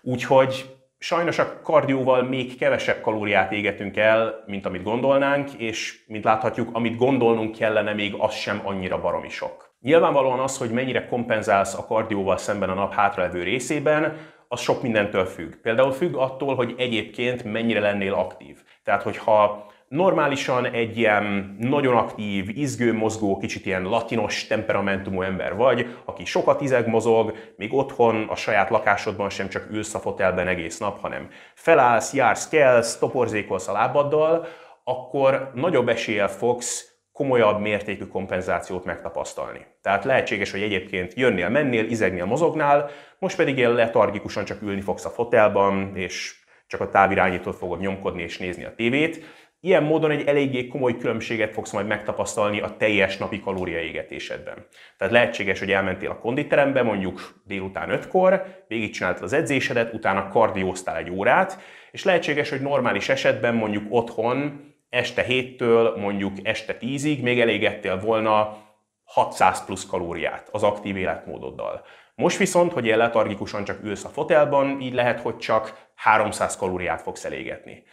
Úgyhogy 0.02 0.77
Sajnos 1.00 1.38
a 1.38 1.60
kardióval 1.62 2.22
még 2.22 2.58
kevesebb 2.58 3.00
kalóriát 3.00 3.52
égetünk 3.52 3.96
el, 3.96 4.44
mint 4.46 4.66
amit 4.66 4.82
gondolnánk, 4.82 5.52
és 5.52 6.04
mint 6.06 6.24
láthatjuk, 6.24 6.68
amit 6.72 6.96
gondolnunk 6.96 7.56
kellene, 7.56 7.92
még 7.92 8.14
az 8.18 8.34
sem 8.34 8.60
annyira 8.64 9.00
baromi 9.00 9.28
sok. 9.28 9.74
Nyilvánvalóan 9.80 10.38
az, 10.38 10.58
hogy 10.58 10.70
mennyire 10.70 11.06
kompenzálsz 11.06 11.74
a 11.74 11.86
kardióval 11.86 12.36
szemben 12.36 12.70
a 12.70 12.74
nap 12.74 12.94
hátralevő 12.94 13.42
részében, 13.42 14.16
az 14.48 14.60
sok 14.60 14.82
mindentől 14.82 15.24
függ. 15.24 15.54
Például 15.62 15.92
függ 15.92 16.14
attól, 16.14 16.54
hogy 16.54 16.74
egyébként 16.78 17.44
mennyire 17.44 17.80
lennél 17.80 18.14
aktív. 18.14 18.56
Tehát, 18.84 19.02
hogyha 19.02 19.66
normálisan 19.88 20.66
egy 20.66 20.98
ilyen 20.98 21.56
nagyon 21.58 21.96
aktív, 21.96 22.48
izgő, 22.58 22.94
mozgó, 22.94 23.36
kicsit 23.36 23.66
ilyen 23.66 23.82
latinos 23.82 24.46
temperamentumú 24.46 25.22
ember 25.22 25.56
vagy, 25.56 25.96
aki 26.04 26.24
sokat 26.24 26.60
izeg 26.60 26.88
mozog, 26.88 27.36
még 27.56 27.74
otthon 27.74 28.26
a 28.28 28.36
saját 28.36 28.70
lakásodban 28.70 29.30
sem 29.30 29.48
csak 29.48 29.68
ülsz 29.70 29.94
a 29.94 29.98
fotelben 29.98 30.48
egész 30.48 30.78
nap, 30.78 31.00
hanem 31.00 31.28
felállsz, 31.54 32.12
jársz, 32.12 32.48
kelsz, 32.48 32.98
toporzékolsz 32.98 33.68
a 33.68 33.72
lábaddal, 33.72 34.46
akkor 34.84 35.50
nagyobb 35.54 35.88
eséllyel 35.88 36.28
fogsz 36.28 36.92
komolyabb 37.12 37.60
mértékű 37.60 38.04
kompenzációt 38.04 38.84
megtapasztalni. 38.84 39.66
Tehát 39.82 40.04
lehetséges, 40.04 40.50
hogy 40.50 40.62
egyébként 40.62 41.14
jönnél, 41.14 41.48
mennél, 41.48 41.84
izegnél, 41.84 42.24
mozognál, 42.24 42.90
most 43.18 43.36
pedig 43.36 43.56
ilyen 43.56 43.72
letargikusan 43.72 44.44
csak 44.44 44.62
ülni 44.62 44.80
fogsz 44.80 45.04
a 45.04 45.10
fotelban, 45.10 45.96
és 45.96 46.34
csak 46.66 46.80
a 46.80 46.88
távirányítót 46.88 47.56
fogod 47.56 47.80
nyomkodni 47.80 48.22
és 48.22 48.38
nézni 48.38 48.64
a 48.64 48.74
tévét. 48.74 49.24
Ilyen 49.60 49.82
módon 49.82 50.10
egy 50.10 50.26
eléggé 50.26 50.66
komoly 50.66 50.96
különbséget 50.96 51.52
fogsz 51.52 51.72
majd 51.72 51.86
megtapasztalni 51.86 52.60
a 52.60 52.76
teljes 52.76 53.16
napi 53.16 53.40
kalóriaégetésedben. 53.40 54.66
Tehát 54.96 55.12
lehetséges, 55.12 55.58
hogy 55.58 55.72
elmentél 55.72 56.10
a 56.10 56.18
konditerembe 56.18 56.82
mondjuk 56.82 57.42
délután 57.44 58.00
5-kor, 58.02 58.44
végigcsináltad 58.68 59.22
az 59.22 59.32
edzésedet, 59.32 59.94
utána 59.94 60.28
kardióztál 60.28 60.96
egy 60.96 61.10
órát, 61.10 61.58
és 61.90 62.04
lehetséges, 62.04 62.50
hogy 62.50 62.60
normális 62.60 63.08
esetben 63.08 63.54
mondjuk 63.54 63.84
otthon 63.88 64.66
este 64.90 65.24
7-től 65.28 65.96
mondjuk 65.96 66.36
este 66.42 66.76
10-ig 66.80 67.22
még 67.22 67.40
elégettél 67.40 68.00
volna 68.00 68.56
600 69.04 69.64
plusz 69.64 69.86
kalóriát 69.86 70.48
az 70.52 70.62
aktív 70.62 70.96
életmódoddal. 70.96 71.84
Most 72.14 72.36
viszont, 72.36 72.72
hogy 72.72 72.84
ilyen 72.84 72.98
letargikusan 72.98 73.64
csak 73.64 73.84
ülsz 73.84 74.04
a 74.04 74.08
fotelban, 74.08 74.80
így 74.80 74.94
lehet, 74.94 75.20
hogy 75.20 75.36
csak 75.36 75.86
300 75.94 76.56
kalóriát 76.56 77.02
fogsz 77.02 77.24
elégetni. 77.24 77.84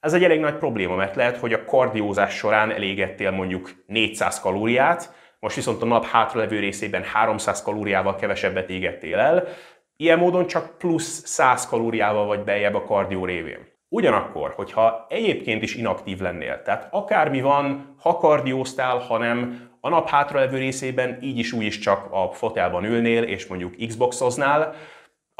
Ez 0.00 0.12
egy 0.12 0.24
elég 0.24 0.40
nagy 0.40 0.54
probléma, 0.54 0.94
mert 0.94 1.16
lehet, 1.16 1.36
hogy 1.36 1.52
a 1.52 1.64
kardiózás 1.64 2.34
során 2.34 2.70
elégettél 2.70 3.30
mondjuk 3.30 3.70
400 3.86 4.40
kalóriát, 4.40 5.14
most 5.38 5.56
viszont 5.56 5.82
a 5.82 5.86
nap 5.86 6.04
hátralevő 6.04 6.58
részében 6.58 7.02
300 7.02 7.62
kalóriával 7.62 8.16
kevesebbet 8.16 8.70
égettél 8.70 9.18
el, 9.18 9.48
ilyen 9.96 10.18
módon 10.18 10.46
csak 10.46 10.78
plusz 10.78 11.22
100 11.24 11.66
kalóriával 11.66 12.26
vagy 12.26 12.44
beljebb 12.44 12.74
a 12.74 12.84
kardió 12.84 13.24
révén. 13.24 13.68
Ugyanakkor, 13.88 14.52
hogyha 14.56 15.06
egyébként 15.08 15.62
is 15.62 15.74
inaktív 15.74 16.20
lennél, 16.20 16.62
tehát 16.62 16.88
akármi 16.90 17.40
van, 17.40 17.94
ha 17.98 18.16
kardióztál, 18.16 18.98
hanem 18.98 19.68
a 19.80 19.88
nap 19.88 20.08
hátralevő 20.08 20.58
részében 20.58 21.18
így 21.20 21.38
is 21.38 21.52
úgy 21.52 21.64
is 21.64 21.78
csak 21.78 22.06
a 22.10 22.30
fotelban 22.32 22.84
ülnél, 22.84 23.22
és 23.22 23.46
mondjuk 23.46 23.74
Xboxoznál, 23.86 24.74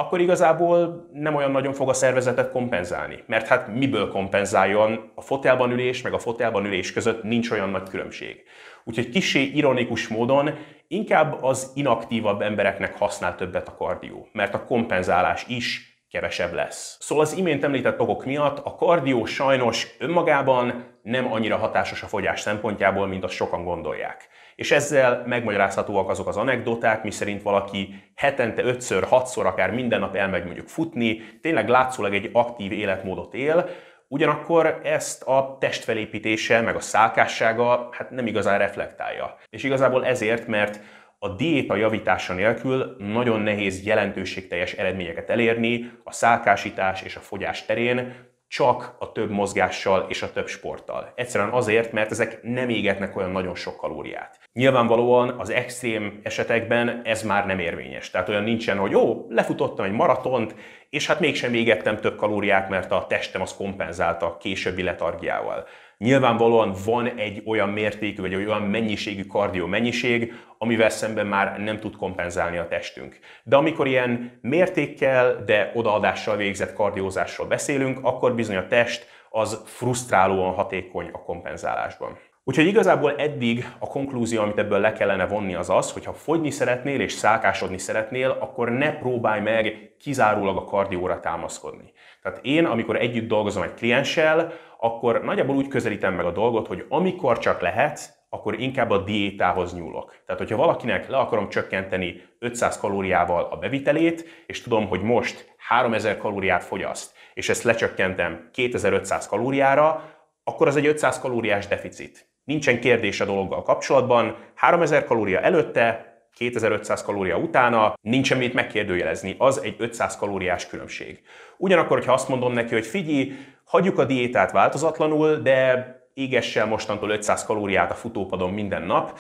akkor 0.01 0.21
igazából 0.21 1.09
nem 1.13 1.35
olyan 1.35 1.51
nagyon 1.51 1.73
fog 1.73 1.89
a 1.89 1.93
szervezetet 1.93 2.51
kompenzálni. 2.51 3.23
Mert 3.27 3.47
hát 3.47 3.75
miből 3.75 4.09
kompenzáljon 4.09 5.11
a 5.15 5.21
fotelban 5.21 5.71
ülés, 5.71 6.03
meg 6.03 6.13
a 6.13 6.19
fotelban 6.19 6.65
ülés 6.65 6.93
között 6.93 7.23
nincs 7.23 7.51
olyan 7.51 7.71
nagy 7.71 7.89
különbség. 7.89 8.43
Úgyhogy 8.85 9.09
kisé 9.09 9.43
ironikus 9.43 10.09
módon 10.09 10.51
inkább 10.89 11.43
az 11.43 11.73
inaktívabb 11.75 12.41
embereknek 12.41 12.99
használ 12.99 13.35
többet 13.35 13.69
a 13.69 13.77
kardió, 13.77 14.29
mert 14.33 14.55
a 14.55 14.65
kompenzálás 14.65 15.45
is 15.49 15.90
kevesebb 16.11 16.53
lesz. 16.53 16.97
Szóval 17.01 17.25
az 17.25 17.37
imént 17.37 17.65
említett 17.65 18.01
okok 18.01 18.25
miatt 18.25 18.59
a 18.59 18.75
kardió 18.75 19.25
sajnos 19.25 19.87
önmagában 19.99 20.85
nem 21.03 21.33
annyira 21.33 21.57
hatásos 21.57 22.03
a 22.03 22.07
fogyás 22.07 22.41
szempontjából, 22.41 23.07
mint 23.07 23.25
azt 23.25 23.35
sokan 23.35 23.65
gondolják. 23.65 24.29
És 24.55 24.71
ezzel 24.71 25.23
megmagyarázhatóak 25.27 26.09
azok 26.09 26.27
az 26.29 26.37
anekdoták, 26.37 27.03
miszerint 27.03 27.43
valaki 27.43 27.95
hetente 28.15 28.63
5-ször, 28.65 29.07
6-szor, 29.11 29.45
akár 29.45 29.71
minden 29.71 30.01
nap 30.01 30.15
elmegy 30.15 30.45
mondjuk 30.45 30.69
futni, 30.69 31.23
tényleg 31.41 31.69
látszólag 31.69 32.15
egy 32.15 32.31
aktív 32.33 32.73
életmódot 32.73 33.35
él, 33.35 33.69
Ugyanakkor 34.13 34.81
ezt 34.83 35.23
a 35.23 35.57
testfelépítése, 35.61 36.61
meg 36.61 36.77
a 36.77 36.81
szálkássága 36.81 37.89
hát 37.93 38.11
nem 38.11 38.27
igazán 38.27 38.59
reflektálja. 38.59 39.37
És 39.51 39.63
igazából 39.63 40.05
ezért, 40.05 40.47
mert 40.47 40.81
a 41.23 41.29
diéta 41.29 41.77
javítása 41.77 42.35
nélkül 42.35 42.97
nagyon 42.99 43.41
nehéz 43.41 43.85
jelentőségteljes 43.85 44.73
eredményeket 44.73 45.31
elérni 45.31 45.91
a 46.05 46.13
szálkásítás 46.13 47.03
és 47.03 47.17
a 47.17 47.21
fogyás 47.21 47.65
terén, 47.65 48.29
csak 48.49 48.97
a 48.99 49.13
több 49.13 49.31
mozgással 49.31 50.07
és 50.09 50.23
a 50.23 50.33
több 50.33 50.47
sporttal. 50.47 51.13
Egyszerűen 51.15 51.51
azért, 51.51 51.93
mert 51.93 52.11
ezek 52.11 52.43
nem 52.43 52.69
égetnek 52.69 53.17
olyan 53.17 53.31
nagyon 53.31 53.55
sok 53.55 53.77
kalóriát. 53.77 54.39
Nyilvánvalóan 54.53 55.29
az 55.29 55.51
extrém 55.51 56.21
esetekben 56.23 57.01
ez 57.05 57.23
már 57.23 57.47
nem 57.47 57.59
érvényes. 57.59 58.11
Tehát 58.11 58.29
olyan 58.29 58.43
nincsen, 58.43 58.79
hogy 58.79 58.91
jó, 58.91 59.27
lefutottam 59.29 59.85
egy 59.85 59.93
maratont, 59.93 60.55
és 60.91 61.07
hát 61.07 61.21
mégsem 61.21 61.55
égettem 61.55 61.97
több 61.97 62.17
kalóriát, 62.17 62.69
mert 62.69 62.91
a 62.91 63.07
testem 63.09 63.41
az 63.41 63.55
kompenzálta 63.55 64.27
a 64.27 64.37
későbbi 64.37 64.83
letargiával. 64.83 65.67
Nyilvánvalóan 66.05 66.75
van 66.85 67.07
egy 67.07 67.43
olyan 67.47 67.69
mértékű, 67.69 68.21
vagy 68.21 68.35
olyan 68.35 68.63
mennyiségű 68.63 69.25
kardió 69.25 69.67
mennyiség, 69.67 70.33
amivel 70.59 70.89
szemben 70.89 71.27
már 71.27 71.59
nem 71.59 71.79
tud 71.79 71.97
kompenzálni 71.97 72.57
a 72.57 72.69
testünk. 72.69 73.19
De 73.43 73.57
amikor 73.57 73.87
ilyen 73.87 74.39
mértékkel, 74.43 75.45
de 75.45 75.71
odaadással 75.75 76.37
végzett 76.37 76.73
kardiózásról 76.73 77.47
beszélünk, 77.47 77.99
akkor 78.03 78.35
bizony 78.35 78.57
a 78.57 78.67
test 78.67 79.07
az 79.31 79.63
frusztrálóan 79.65 80.55
hatékony 80.55 81.09
a 81.13 81.23
kompenzálásban. 81.23 82.19
Úgyhogy 82.45 82.67
igazából 82.67 83.17
eddig 83.17 83.69
a 83.79 83.87
konklúzió, 83.87 84.43
amit 84.43 84.59
ebből 84.59 84.79
le 84.79 84.93
kellene 84.93 85.27
vonni, 85.27 85.55
az 85.55 85.71
az, 85.71 85.93
hogy 85.93 86.05
ha 86.05 86.13
fogyni 86.13 86.51
szeretnél 86.51 87.01
és 87.01 87.13
szálkásodni 87.13 87.79
szeretnél, 87.79 88.37
akkor 88.41 88.71
ne 88.71 88.99
próbálj 88.99 89.41
meg 89.41 89.95
kizárólag 89.99 90.57
a 90.57 90.65
kardióra 90.65 91.21
támaszkodni. 91.21 91.93
Tehát 92.23 92.39
én, 92.43 92.65
amikor 92.65 92.97
együtt 92.97 93.29
dolgozom 93.29 93.63
egy 93.63 93.75
klienssel, 93.75 94.53
akkor 94.81 95.23
nagyjából 95.23 95.57
úgy 95.57 95.69
közelítem 95.69 96.15
meg 96.15 96.25
a 96.25 96.33
dolgot, 96.33 96.67
hogy 96.67 96.85
amikor 96.89 97.39
csak 97.39 97.61
lehet, 97.61 98.19
akkor 98.29 98.61
inkább 98.61 98.91
a 98.91 98.99
diétához 98.99 99.75
nyúlok. 99.75 100.15
Tehát, 100.27 100.41
hogyha 100.41 100.57
valakinek 100.57 101.09
le 101.09 101.17
akarom 101.17 101.49
csökkenteni 101.49 102.23
500 102.39 102.79
kalóriával 102.79 103.49
a 103.51 103.57
bevitelét, 103.57 104.45
és 104.47 104.63
tudom, 104.63 104.89
hogy 104.89 105.03
most 105.03 105.55
3000 105.59 106.19
kalóriát 106.19 106.65
fogyaszt, 106.65 107.15
és 107.35 107.49
ezt 107.49 107.63
lecsökkentem 107.63 108.49
2500 108.53 109.27
kalóriára, 109.27 110.05
akkor 110.45 110.67
az 110.67 110.77
egy 110.77 110.87
500 110.87 111.19
kalóriás 111.19 111.67
deficit. 111.67 112.29
Nincsen 112.45 112.81
kérdés 112.81 113.21
a 113.21 113.25
dologgal 113.25 113.63
kapcsolatban, 113.63 114.37
3000 114.55 115.05
kalória 115.05 115.41
előtte, 115.41 116.09
2500 116.35 117.03
kalória 117.03 117.37
utána, 117.37 117.95
nincs 118.01 118.27
semmit 118.27 118.55
megkérdőjelezni, 118.55 119.35
az 119.39 119.63
egy 119.63 119.75
500 119.79 120.17
kalóriás 120.17 120.67
különbség. 120.67 121.23
Ugyanakkor, 121.57 121.97
hogyha 121.97 122.13
azt 122.13 122.29
mondom 122.29 122.53
neki, 122.53 122.75
hogy 122.75 122.87
figyelj, 122.87 123.33
hagyjuk 123.71 123.99
a 123.99 124.05
diétát 124.05 124.51
változatlanul, 124.51 125.37
de 125.37 125.89
égessel 126.15 126.67
mostantól 126.67 127.11
500 127.11 127.45
kalóriát 127.45 127.91
a 127.91 127.95
futópadon 127.95 128.51
minden 128.51 128.83
nap, 128.83 129.19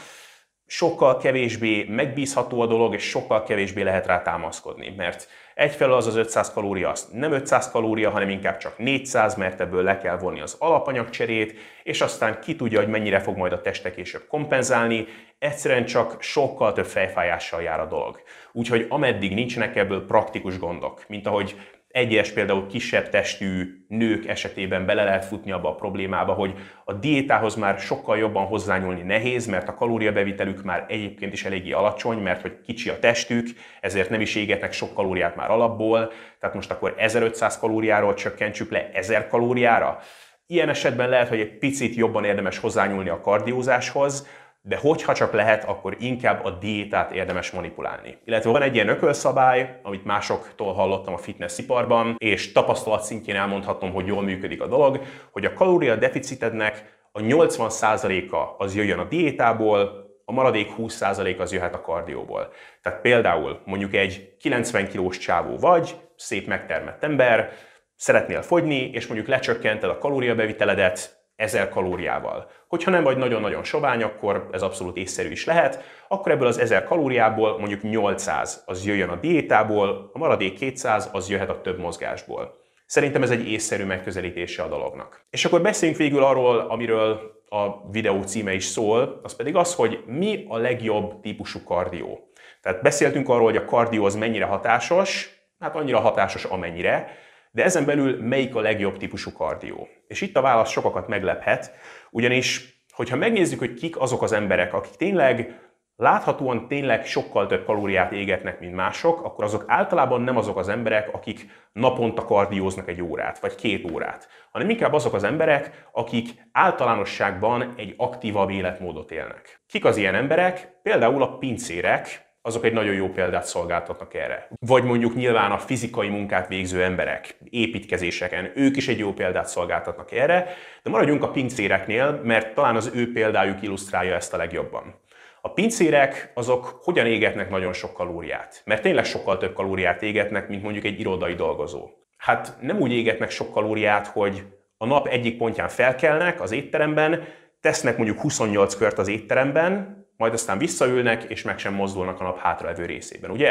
sokkal 0.66 1.16
kevésbé 1.16 1.84
megbízható 1.88 2.60
a 2.60 2.66
dolog, 2.66 2.94
és 2.94 3.02
sokkal 3.02 3.42
kevésbé 3.42 3.82
lehet 3.82 4.06
rá 4.06 4.22
támaszkodni, 4.22 4.94
mert 4.96 5.28
egyfelől 5.54 5.94
az 5.94 6.06
az 6.06 6.16
500 6.16 6.52
kalória 6.52 6.90
az 6.90 7.08
nem 7.12 7.32
500 7.32 7.70
kalória, 7.70 8.10
hanem 8.10 8.28
inkább 8.28 8.56
csak 8.56 8.78
400, 8.78 9.34
mert 9.34 9.60
ebből 9.60 9.82
le 9.82 9.98
kell 9.98 10.16
vonni 10.18 10.40
az 10.40 10.56
alapanyagcserét, 10.58 11.54
és 11.82 12.00
aztán 12.00 12.40
ki 12.40 12.56
tudja, 12.56 12.78
hogy 12.78 12.88
mennyire 12.88 13.20
fog 13.20 13.36
majd 13.36 13.52
a 13.52 13.60
teste 13.60 13.90
később 13.90 14.26
kompenzálni, 14.28 15.06
egyszerűen 15.38 15.84
csak 15.84 16.22
sokkal 16.22 16.72
több 16.72 16.86
fejfájással 16.86 17.62
jár 17.62 17.80
a 17.80 17.86
dolog. 17.86 18.22
Úgyhogy 18.52 18.86
ameddig 18.88 19.34
nincsenek 19.34 19.76
ebből 19.76 20.06
praktikus 20.06 20.58
gondok, 20.58 21.04
mint 21.08 21.26
ahogy 21.26 21.56
egyes 21.90 22.30
például 22.30 22.66
kisebb 22.66 23.08
testű 23.08 23.84
nők 23.88 24.26
esetében 24.26 24.86
bele 24.86 25.04
lehet 25.04 25.24
futni 25.24 25.52
abba 25.52 25.68
a 25.68 25.74
problémába, 25.74 26.32
hogy 26.32 26.54
a 26.84 26.92
diétához 26.92 27.54
már 27.54 27.78
sokkal 27.78 28.18
jobban 28.18 28.46
hozzányúlni 28.46 29.02
nehéz, 29.02 29.46
mert 29.46 29.68
a 29.68 29.74
kalóriabevitelük 29.74 30.62
már 30.62 30.84
egyébként 30.88 31.32
is 31.32 31.44
eléggé 31.44 31.70
alacsony, 31.70 32.18
mert 32.18 32.40
hogy 32.40 32.60
kicsi 32.60 32.88
a 32.88 32.98
testük, 32.98 33.48
ezért 33.80 34.10
nem 34.10 34.20
is 34.20 34.34
égetnek 34.34 34.72
sok 34.72 34.94
kalóriát 34.94 35.36
már 35.36 35.50
alapból, 35.50 36.12
tehát 36.40 36.54
most 36.54 36.70
akkor 36.70 36.94
1500 36.96 37.58
kalóriáról 37.58 38.14
csökkentsük 38.14 38.70
le 38.70 38.90
1000 38.92 39.28
kalóriára. 39.28 39.98
Ilyen 40.46 40.68
esetben 40.68 41.08
lehet, 41.08 41.28
hogy 41.28 41.40
egy 41.40 41.58
picit 41.58 41.94
jobban 41.94 42.24
érdemes 42.24 42.58
hozzányúlni 42.58 43.08
a 43.08 43.20
kardiózáshoz, 43.20 44.26
de 44.62 44.76
hogyha 44.76 45.14
csak 45.14 45.32
lehet, 45.32 45.64
akkor 45.64 45.96
inkább 45.98 46.44
a 46.44 46.50
diétát 46.50 47.12
érdemes 47.12 47.50
manipulálni. 47.50 48.18
Illetve 48.24 48.50
van 48.50 48.62
egy 48.62 48.74
ilyen 48.74 48.88
ökölszabály, 48.88 49.80
amit 49.82 50.04
másoktól 50.04 50.72
hallottam 50.72 51.14
a 51.14 51.18
fitness 51.18 51.58
iparban, 51.58 52.14
és 52.18 52.52
tapasztalat 52.52 53.02
szintjén 53.02 53.36
elmondhatom, 53.36 53.92
hogy 53.92 54.06
jól 54.06 54.22
működik 54.22 54.62
a 54.62 54.66
dolog, 54.66 55.02
hogy 55.30 55.44
a 55.44 55.52
kalória 55.52 55.96
deficitednek 55.96 56.98
a 57.12 57.20
80%-a 57.20 58.54
az 58.64 58.74
jöjjön 58.74 58.98
a 58.98 59.04
diétából, 59.04 60.08
a 60.24 60.32
maradék 60.32 60.72
20% 60.78 61.38
az 61.38 61.52
jöhet 61.52 61.74
a 61.74 61.80
kardióból. 61.80 62.52
Tehát 62.82 63.00
például 63.00 63.60
mondjuk 63.64 63.94
egy 63.94 64.36
90 64.40 64.88
kilós 64.88 65.18
csávó 65.18 65.56
vagy, 65.56 65.96
szép 66.16 66.46
megtermett 66.46 67.04
ember, 67.04 67.52
szeretnél 67.96 68.42
fogyni, 68.42 68.90
és 68.92 69.06
mondjuk 69.06 69.28
lecsökkented 69.28 69.90
a 69.90 69.98
kalóriabeviteledet 69.98 71.19
1000 71.40 71.68
kalóriával. 71.68 72.50
Hogyha 72.68 72.90
nem 72.90 73.02
vagy 73.02 73.16
nagyon-nagyon 73.16 73.64
sovány, 73.64 74.02
akkor 74.02 74.48
ez 74.52 74.62
abszolút 74.62 74.96
észszerű 74.96 75.30
is 75.30 75.44
lehet, 75.44 75.82
akkor 76.08 76.32
ebből 76.32 76.46
az 76.46 76.58
1000 76.58 76.84
kalóriából 76.84 77.58
mondjuk 77.58 77.82
800 77.82 78.62
az 78.66 78.86
jöjjön 78.86 79.08
a 79.08 79.16
diétából, 79.16 80.10
a 80.12 80.18
maradék 80.18 80.54
200 80.54 81.08
az 81.12 81.28
jöhet 81.28 81.50
a 81.50 81.60
több 81.60 81.78
mozgásból. 81.78 82.58
Szerintem 82.86 83.22
ez 83.22 83.30
egy 83.30 83.48
észszerű 83.48 83.84
megközelítése 83.84 84.62
a 84.62 84.68
dolognak. 84.68 85.24
És 85.30 85.44
akkor 85.44 85.62
beszéljünk 85.62 86.00
végül 86.00 86.24
arról, 86.24 86.58
amiről 86.58 87.38
a 87.48 87.90
videó 87.90 88.22
címe 88.22 88.52
is 88.52 88.64
szól, 88.64 89.20
az 89.22 89.36
pedig 89.36 89.56
az, 89.56 89.74
hogy 89.74 90.02
mi 90.06 90.44
a 90.48 90.56
legjobb 90.56 91.20
típusú 91.20 91.62
kardió. 91.64 92.30
Tehát 92.62 92.82
beszéltünk 92.82 93.28
arról, 93.28 93.44
hogy 93.44 93.56
a 93.56 93.64
kardió 93.64 94.04
az 94.04 94.14
mennyire 94.14 94.44
hatásos, 94.44 95.40
hát 95.60 95.76
annyira 95.76 96.00
hatásos 96.00 96.44
amennyire, 96.44 97.16
de 97.50 97.64
ezen 97.64 97.84
belül 97.84 98.22
melyik 98.22 98.54
a 98.54 98.60
legjobb 98.60 98.96
típusú 98.96 99.32
kardió? 99.32 99.88
És 100.06 100.20
itt 100.20 100.36
a 100.36 100.40
válasz 100.40 100.70
sokakat 100.70 101.08
meglephet, 101.08 101.72
ugyanis, 102.10 102.82
hogyha 102.90 103.16
megnézzük, 103.16 103.58
hogy 103.58 103.74
kik 103.74 104.00
azok 104.00 104.22
az 104.22 104.32
emberek, 104.32 104.74
akik 104.74 104.94
tényleg 104.96 105.60
láthatóan 106.00 106.68
tényleg 106.68 107.06
sokkal 107.06 107.46
több 107.46 107.64
kalóriát 107.64 108.12
égetnek, 108.12 108.60
mint 108.60 108.74
mások, 108.74 109.24
akkor 109.24 109.44
azok 109.44 109.64
általában 109.66 110.20
nem 110.20 110.36
azok 110.36 110.56
az 110.56 110.68
emberek, 110.68 111.14
akik 111.14 111.46
naponta 111.72 112.24
kardióznak 112.24 112.88
egy 112.88 113.02
órát, 113.02 113.38
vagy 113.38 113.54
két 113.54 113.90
órát, 113.90 114.28
hanem 114.52 114.70
inkább 114.70 114.92
azok 114.92 115.14
az 115.14 115.24
emberek, 115.24 115.88
akik 115.92 116.28
általánosságban 116.52 117.74
egy 117.76 117.94
aktívabb 117.96 118.50
életmódot 118.50 119.10
élnek. 119.10 119.62
Kik 119.66 119.84
az 119.84 119.96
ilyen 119.96 120.14
emberek? 120.14 120.78
Például 120.82 121.22
a 121.22 121.38
pincérek, 121.38 122.29
azok 122.42 122.64
egy 122.64 122.72
nagyon 122.72 122.94
jó 122.94 123.08
példát 123.08 123.44
szolgáltatnak 123.44 124.14
erre. 124.14 124.48
Vagy 124.60 124.84
mondjuk 124.84 125.14
nyilván 125.14 125.50
a 125.50 125.58
fizikai 125.58 126.08
munkát 126.08 126.48
végző 126.48 126.82
emberek, 126.82 127.36
építkezéseken, 127.50 128.52
ők 128.54 128.76
is 128.76 128.88
egy 128.88 128.98
jó 128.98 129.12
példát 129.12 129.46
szolgáltatnak 129.46 130.12
erre, 130.12 130.54
de 130.82 130.90
maradjunk 130.90 131.22
a 131.22 131.30
pincéreknél, 131.30 132.20
mert 132.24 132.54
talán 132.54 132.76
az 132.76 132.90
ő 132.94 133.12
példájuk 133.12 133.62
illusztrálja 133.62 134.14
ezt 134.14 134.34
a 134.34 134.36
legjobban. 134.36 134.94
A 135.40 135.52
pincérek 135.52 136.30
azok 136.34 136.80
hogyan 136.82 137.06
égetnek 137.06 137.50
nagyon 137.50 137.72
sok 137.72 137.92
kalóriát? 137.92 138.62
Mert 138.64 138.82
tényleg 138.82 139.04
sokkal 139.04 139.38
több 139.38 139.52
kalóriát 139.52 140.02
égetnek, 140.02 140.48
mint 140.48 140.62
mondjuk 140.62 140.84
egy 140.84 141.00
irodai 141.00 141.34
dolgozó. 141.34 141.88
Hát 142.16 142.56
nem 142.60 142.80
úgy 142.80 142.92
égetnek 142.92 143.30
sok 143.30 143.52
kalóriát, 143.52 144.06
hogy 144.06 144.44
a 144.76 144.86
nap 144.86 145.06
egyik 145.06 145.36
pontján 145.36 145.68
felkelnek 145.68 146.40
az 146.40 146.52
étteremben, 146.52 147.24
tesznek 147.60 147.96
mondjuk 147.96 148.20
28 148.20 148.74
kört 148.74 148.98
az 148.98 149.08
étteremben, 149.08 149.99
majd 150.20 150.32
aztán 150.32 150.58
visszaülnek, 150.58 151.22
és 151.22 151.42
meg 151.42 151.58
sem 151.58 151.74
mozdulnak 151.74 152.20
a 152.20 152.24
nap 152.24 152.38
hátralevő 152.38 152.84
részében, 152.84 153.30
ugye? 153.30 153.46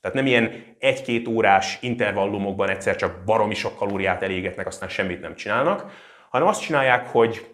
Tehát 0.00 0.16
nem 0.16 0.26
ilyen 0.26 0.64
egy-két 0.78 1.28
órás 1.28 1.78
intervallumokban 1.80 2.68
egyszer 2.68 2.96
csak 2.96 3.24
baromi 3.24 3.54
sok 3.54 3.76
kalóriát 3.76 4.22
elégetnek, 4.22 4.66
aztán 4.66 4.88
semmit 4.88 5.20
nem 5.20 5.34
csinálnak, 5.34 5.92
hanem 6.30 6.48
azt 6.48 6.62
csinálják, 6.62 7.08
hogy 7.08 7.46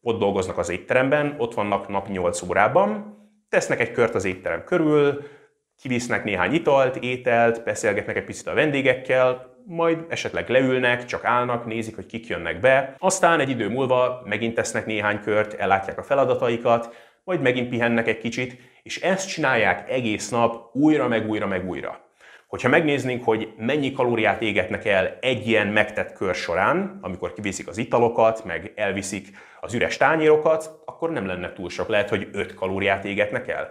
ott 0.00 0.18
dolgoznak 0.18 0.58
az 0.58 0.68
étteremben, 0.68 1.34
ott 1.38 1.54
vannak 1.54 1.88
nap 1.88 2.08
8 2.08 2.42
órában, 2.42 3.16
tesznek 3.48 3.80
egy 3.80 3.92
kört 3.92 4.14
az 4.14 4.24
étterem 4.24 4.64
körül, 4.64 5.22
kivisznek 5.82 6.24
néhány 6.24 6.52
italt, 6.52 6.96
ételt, 6.96 7.64
beszélgetnek 7.64 8.16
egy 8.16 8.24
picit 8.24 8.46
a 8.46 8.54
vendégekkel, 8.54 9.52
majd 9.66 10.04
esetleg 10.08 10.48
leülnek, 10.48 11.04
csak 11.04 11.24
állnak, 11.24 11.66
nézik, 11.66 11.94
hogy 11.94 12.06
kik 12.06 12.26
jönnek 12.26 12.60
be. 12.60 12.94
Aztán 12.98 13.40
egy 13.40 13.50
idő 13.50 13.68
múlva 13.68 14.22
megint 14.24 14.54
tesznek 14.54 14.86
néhány 14.86 15.20
kört, 15.20 15.52
ellátják 15.54 15.98
a 15.98 16.02
feladataikat, 16.02 17.12
majd 17.24 17.40
megint 17.40 17.68
pihennek 17.68 18.08
egy 18.08 18.18
kicsit, 18.18 18.56
és 18.82 19.00
ezt 19.00 19.28
csinálják 19.28 19.90
egész 19.90 20.28
nap 20.28 20.74
újra, 20.74 21.08
meg 21.08 21.28
újra, 21.28 21.46
meg 21.46 21.68
újra. 21.68 22.02
Hogyha 22.46 22.68
megnéznénk, 22.68 23.24
hogy 23.24 23.52
mennyi 23.56 23.92
kalóriát 23.92 24.42
égetnek 24.42 24.84
el 24.84 25.18
egy 25.20 25.48
ilyen 25.48 25.66
megtett 25.66 26.12
kör 26.12 26.34
során, 26.34 26.98
amikor 27.02 27.32
kiviszik 27.32 27.68
az 27.68 27.78
italokat, 27.78 28.44
meg 28.44 28.72
elviszik 28.76 29.28
az 29.60 29.74
üres 29.74 29.96
tányérokat, 29.96 30.82
akkor 30.84 31.10
nem 31.10 31.26
lenne 31.26 31.52
túl 31.52 31.70
sok. 31.70 31.88
Lehet, 31.88 32.08
hogy 32.08 32.28
5 32.32 32.54
kalóriát 32.54 33.04
égetnek 33.04 33.48
el. 33.48 33.68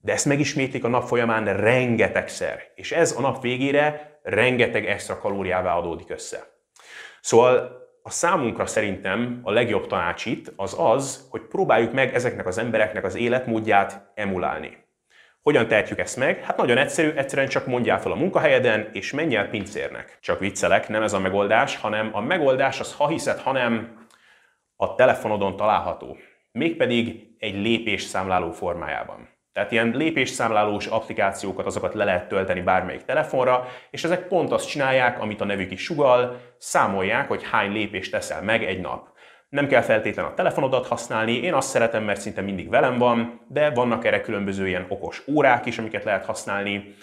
De 0.00 0.12
ezt 0.12 0.26
megismétlik 0.26 0.84
a 0.84 0.88
nap 0.88 1.06
folyamán 1.06 1.56
rengetegszer. 1.56 2.62
És 2.74 2.92
ez 2.92 3.14
a 3.16 3.20
nap 3.20 3.42
végére 3.42 4.18
rengeteg 4.22 4.86
extra 4.86 5.18
kalóriává 5.18 5.76
adódik 5.76 6.10
össze. 6.10 6.38
Szóval 7.20 7.77
a 8.08 8.10
számunkra 8.10 8.66
szerintem 8.66 9.40
a 9.42 9.50
legjobb 9.50 9.86
tanács 9.86 10.26
itt 10.26 10.52
az 10.56 10.76
az, 10.78 11.26
hogy 11.30 11.40
próbáljuk 11.40 11.92
meg 11.92 12.14
ezeknek 12.14 12.46
az 12.46 12.58
embereknek 12.58 13.04
az 13.04 13.16
életmódját 13.16 14.10
emulálni. 14.14 14.76
Hogyan 15.42 15.68
tehetjük 15.68 15.98
ezt 15.98 16.16
meg? 16.16 16.42
Hát 16.44 16.56
nagyon 16.56 16.78
egyszerű, 16.78 17.10
egyszerűen 17.10 17.48
csak 17.48 17.66
mondjál 17.66 18.00
fel 18.00 18.12
a 18.12 18.14
munkahelyeden, 18.14 18.88
és 18.92 19.12
menj 19.12 19.36
el 19.36 19.48
pincérnek. 19.48 20.18
Csak 20.20 20.38
viccelek, 20.38 20.88
nem 20.88 21.02
ez 21.02 21.12
a 21.12 21.18
megoldás, 21.18 21.76
hanem 21.76 22.10
a 22.12 22.20
megoldás 22.20 22.80
az, 22.80 22.94
ha 22.94 23.08
hiszed, 23.08 23.38
hanem 23.38 24.06
a 24.76 24.94
telefonodon 24.94 25.56
található. 25.56 26.16
Mégpedig 26.52 27.34
egy 27.38 27.54
lépésszámláló 27.54 28.50
formájában. 28.50 29.28
Tehát 29.58 29.72
ilyen 29.72 29.96
lépésszámlálós 29.96 30.86
applikációkat, 30.86 31.66
azokat 31.66 31.94
le 31.94 32.04
lehet 32.04 32.28
tölteni 32.28 32.60
bármelyik 32.60 33.04
telefonra, 33.04 33.68
és 33.90 34.04
ezek 34.04 34.26
pont 34.26 34.52
azt 34.52 34.68
csinálják, 34.68 35.20
amit 35.20 35.40
a 35.40 35.44
nevük 35.44 35.70
is 35.70 35.82
sugal, 35.82 36.40
számolják, 36.58 37.28
hogy 37.28 37.42
hány 37.50 37.72
lépést 37.72 38.10
teszel 38.10 38.42
meg 38.42 38.64
egy 38.64 38.80
nap. 38.80 39.08
Nem 39.48 39.66
kell 39.66 39.80
feltétlenül 39.80 40.30
a 40.30 40.34
telefonodat 40.34 40.86
használni, 40.86 41.32
én 41.32 41.54
azt 41.54 41.68
szeretem, 41.68 42.04
mert 42.04 42.20
szinte 42.20 42.40
mindig 42.40 42.68
velem 42.68 42.98
van, 42.98 43.40
de 43.48 43.70
vannak 43.70 44.04
erre 44.04 44.20
különböző 44.20 44.68
ilyen 44.68 44.86
okos 44.88 45.22
órák 45.28 45.66
is, 45.66 45.78
amiket 45.78 46.04
lehet 46.04 46.24
használni. 46.24 46.94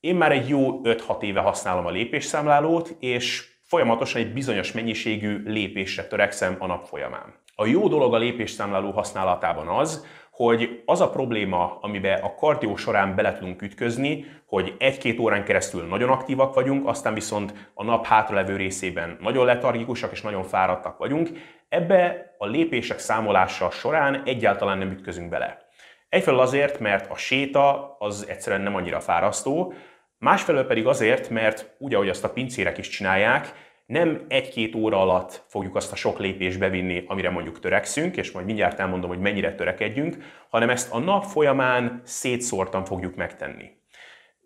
Én 0.00 0.14
már 0.14 0.32
egy 0.32 0.48
jó 0.48 0.80
5-6 0.82 1.22
éve 1.22 1.40
használom 1.40 1.86
a 1.86 1.90
lépésszámlálót, 1.90 2.96
és 3.00 3.48
folyamatosan 3.62 4.20
egy 4.20 4.32
bizonyos 4.32 4.72
mennyiségű 4.72 5.42
lépésre 5.44 6.04
törekszem 6.06 6.56
a 6.58 6.66
nap 6.66 6.84
folyamán. 6.86 7.42
A 7.56 7.66
jó 7.66 7.88
dolog 7.88 8.14
a 8.14 8.18
lépésszámláló 8.18 8.90
használatában 8.90 9.68
az, 9.68 10.06
hogy 10.34 10.82
az 10.86 11.00
a 11.00 11.10
probléma, 11.10 11.78
amiben 11.80 12.22
a 12.22 12.34
kardió 12.34 12.76
során 12.76 13.14
bele 13.14 13.32
tudunk 13.32 13.62
ütközni, 13.62 14.24
hogy 14.46 14.74
egy-két 14.78 15.18
órán 15.18 15.44
keresztül 15.44 15.82
nagyon 15.82 16.08
aktívak 16.08 16.54
vagyunk, 16.54 16.88
aztán 16.88 17.14
viszont 17.14 17.70
a 17.74 17.84
nap 17.84 18.06
hátralevő 18.06 18.56
részében 18.56 19.16
nagyon 19.20 19.44
letargikusak 19.44 20.12
és 20.12 20.22
nagyon 20.22 20.42
fáradtak 20.42 20.98
vagyunk, 20.98 21.28
ebbe 21.68 22.34
a 22.38 22.46
lépések 22.46 22.98
számolása 22.98 23.70
során 23.70 24.22
egyáltalán 24.24 24.78
nem 24.78 24.90
ütközünk 24.90 25.28
bele. 25.28 25.68
Egyfelől 26.08 26.40
azért, 26.40 26.80
mert 26.80 27.10
a 27.10 27.16
séta 27.16 27.96
az 27.98 28.26
egyszerűen 28.28 28.62
nem 28.62 28.74
annyira 28.74 29.00
fárasztó, 29.00 29.72
másfelől 30.18 30.66
pedig 30.66 30.86
azért, 30.86 31.30
mert 31.30 31.74
úgy, 31.78 31.94
ahogy 31.94 32.08
azt 32.08 32.24
a 32.24 32.32
pincérek 32.32 32.78
is 32.78 32.88
csinálják, 32.88 33.63
nem 33.86 34.24
egy-két 34.28 34.74
óra 34.74 35.00
alatt 35.00 35.44
fogjuk 35.48 35.76
azt 35.76 35.92
a 35.92 35.96
sok 35.96 36.18
lépést 36.18 36.58
bevinni, 36.58 37.04
amire 37.06 37.30
mondjuk 37.30 37.60
törekszünk, 37.60 38.16
és 38.16 38.30
majd 38.30 38.46
mindjárt 38.46 38.80
elmondom, 38.80 39.08
hogy 39.08 39.18
mennyire 39.18 39.54
törekedjünk, 39.54 40.16
hanem 40.50 40.70
ezt 40.70 40.92
a 40.92 40.98
nap 40.98 41.24
folyamán 41.24 42.00
szétszórtan 42.04 42.84
fogjuk 42.84 43.14
megtenni. 43.14 43.70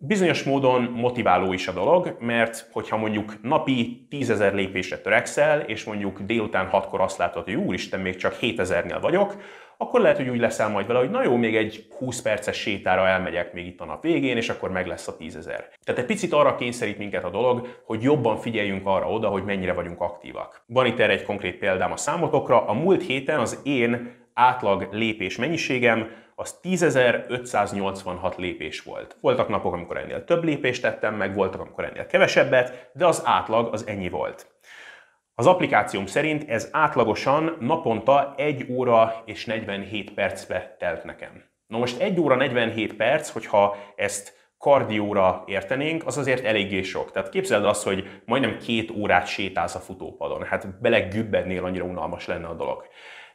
Bizonyos 0.01 0.43
módon 0.43 0.83
motiváló 0.83 1.53
is 1.53 1.69
a 1.69 1.73
dolog, 1.73 2.17
mert 2.21 2.69
hogyha 2.73 2.97
mondjuk 2.97 3.43
napi 3.43 4.07
10.000 4.11 4.53
lépésre 4.53 4.99
törekszel, 4.99 5.61
és 5.61 5.85
mondjuk 5.85 6.21
délután 6.21 6.69
6-kor 6.73 7.01
azt 7.01 7.19
látod, 7.19 7.45
hogy 7.45 7.55
úristen, 7.55 8.01
még 8.01 8.17
csak 8.17 8.37
7000-nél 8.41 8.99
vagyok, 9.01 9.37
akkor 9.81 10.01
lehet, 10.01 10.17
hogy 10.17 10.29
úgy 10.29 10.39
leszel 10.39 10.69
majd 10.69 10.87
vele, 10.87 10.99
hogy 10.99 11.11
na 11.11 11.23
jó, 11.23 11.37
még 11.37 11.57
egy 11.57 11.87
20 11.99 12.23
perces 12.23 12.57
sétára 12.57 13.07
elmegyek 13.07 13.53
még 13.53 13.67
itt 13.67 13.81
a 13.81 13.85
nap 13.85 14.03
végén, 14.03 14.37
és 14.37 14.49
akkor 14.49 14.71
meg 14.71 14.87
lesz 14.87 15.09
a 15.09 15.17
10 15.17 15.37
ezer. 15.37 15.69
Tehát 15.85 16.01
egy 16.01 16.07
picit 16.07 16.33
arra 16.33 16.55
kényszerít 16.55 16.99
minket 16.99 17.25
a 17.25 17.31
dolog, 17.31 17.81
hogy 17.85 18.03
jobban 18.03 18.37
figyeljünk 18.37 18.87
arra 18.87 19.11
oda, 19.11 19.29
hogy 19.29 19.45
mennyire 19.45 19.73
vagyunk 19.73 20.01
aktívak. 20.01 20.63
Van 20.67 20.87
itt 20.87 20.99
erre 20.99 21.13
egy 21.13 21.25
konkrét 21.25 21.59
példám 21.59 21.93
a 21.93 21.97
számotokra. 21.97 22.67
A 22.67 22.73
múlt 22.73 23.03
héten 23.03 23.39
az 23.39 23.61
én 23.65 24.15
átlag 24.35 24.89
lépés 24.93 25.37
mennyiségem 25.37 26.11
az 26.35 26.61
10.586 26.63 28.37
lépés 28.37 28.83
volt. 28.83 29.17
Voltak 29.21 29.49
napok, 29.49 29.73
amikor 29.73 29.97
ennél 29.97 30.25
több 30.25 30.45
lépést 30.45 30.83
tettem, 30.83 31.15
meg 31.15 31.35
voltak, 31.35 31.61
amikor 31.61 31.85
ennél 31.85 32.07
kevesebbet, 32.07 32.91
de 32.93 33.07
az 33.07 33.23
átlag 33.25 33.73
az 33.73 33.87
ennyi 33.87 34.09
volt. 34.09 34.47
Az 35.39 35.47
applikációm 35.47 36.07
szerint 36.07 36.51
ez 36.51 36.69
átlagosan 36.73 37.57
naponta 37.61 38.35
1 38.37 38.67
óra 38.71 39.23
és 39.25 39.45
47 39.45 40.15
percbe 40.15 40.77
telt 40.79 41.05
nekem. 41.05 41.45
Na 41.67 41.79
most 41.79 42.01
1 42.01 42.21
óra 42.21 42.35
47 42.35 42.97
perc, 42.97 43.31
hogyha 43.31 43.77
ezt 43.97 44.51
kardióra 44.59 45.43
értenénk, 45.47 46.07
az 46.07 46.19
azért 46.19 46.45
eléggé 46.45 46.83
sok. 46.83 47.11
Tehát 47.11 47.29
képzeld 47.29 47.65
azt, 47.65 47.85
hogy 47.85 48.21
majdnem 48.25 48.59
két 48.59 48.91
órát 48.91 49.27
sétálsz 49.27 49.75
a 49.75 49.79
futópadon. 49.79 50.43
Hát 50.43 50.81
belegübbednél 50.81 51.65
annyira 51.65 51.85
unalmas 51.85 52.27
lenne 52.27 52.47
a 52.47 52.55
dolog. 52.55 52.85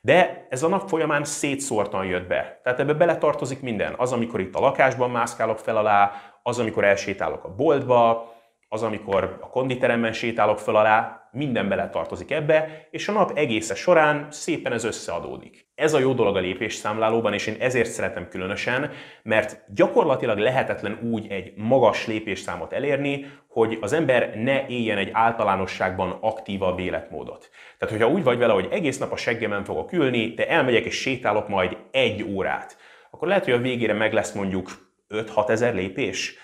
De 0.02 0.48
ez 0.50 0.64
a 0.64 0.68
nap 0.68 0.88
folyamán 0.88 1.24
szétszórtan 1.24 2.06
jött 2.06 2.28
be. 2.28 2.60
Tehát 2.64 2.80
ebbe 2.80 2.94
beletartozik 2.94 3.62
minden. 3.62 3.94
Az, 3.98 4.12
amikor 4.12 4.40
itt 4.40 4.56
a 4.56 4.60
lakásban 4.60 5.12
mászkálok 5.12 5.60
fel 5.60 5.78
alá, 5.78 6.12
az, 6.42 6.60
amikor 6.60 6.84
elsétálok 6.84 7.44
a 7.44 7.56
boltba, 7.56 8.32
az, 8.70 8.84
amikor 8.84 9.38
a 9.42 9.50
konditeremben 9.50 10.14
sétálok 10.14 10.60
fel 10.60 10.76
alá, 10.76 11.23
minden 11.34 11.70
bele 11.70 11.90
tartozik 11.90 12.32
ebbe, 12.32 12.88
és 12.92 13.08
a 13.08 13.12
nap 13.12 13.38
egésze 13.38 13.76
során 13.76 14.28
szépen 14.30 14.72
ez 14.72 14.84
összeadódik. 14.84 15.68
Ez 15.76 15.94
a 15.94 16.00
jó 16.00 16.14
dolog 16.14 16.36
a 16.36 16.40
lépésszámlálóban, 16.40 17.34
és 17.34 17.48
én 17.48 17.56
ezért 17.60 17.90
szeretem 17.90 18.28
különösen, 18.28 18.92
mert 19.24 19.64
gyakorlatilag 19.74 20.38
lehetetlen 20.38 21.00
úgy 21.12 21.28
egy 21.28 21.54
magas 21.56 22.08
lépésszámot 22.08 22.74
elérni, 22.74 23.26
hogy 23.48 23.78
az 23.82 23.94
ember 23.94 24.36
ne 24.36 24.68
éljen 24.68 24.98
egy 24.98 25.10
általánosságban 25.12 26.18
aktívabb 26.22 26.80
életmódot. 26.80 27.50
Tehát, 27.78 27.96
hogyha 27.96 28.14
úgy 28.14 28.24
vagy 28.24 28.38
vele, 28.38 28.54
hogy 28.54 28.68
egész 28.72 28.98
nap 28.98 29.12
a 29.12 29.16
seggemen 29.16 29.64
fogok 29.64 29.92
ülni, 29.92 30.34
de 30.34 30.48
elmegyek 30.48 30.86
és 30.86 30.96
sétálok 30.96 31.48
majd 31.48 31.78
egy 31.92 32.24
órát, 32.24 32.78
akkor 33.12 33.28
lehet, 33.28 33.44
hogy 33.44 33.54
a 33.54 33.58
végére 33.58 33.94
meg 33.94 34.14
lesz 34.14 34.32
mondjuk 34.32 34.70
5-6 35.10 35.50
ezer 35.50 35.74
lépés, 35.74 36.38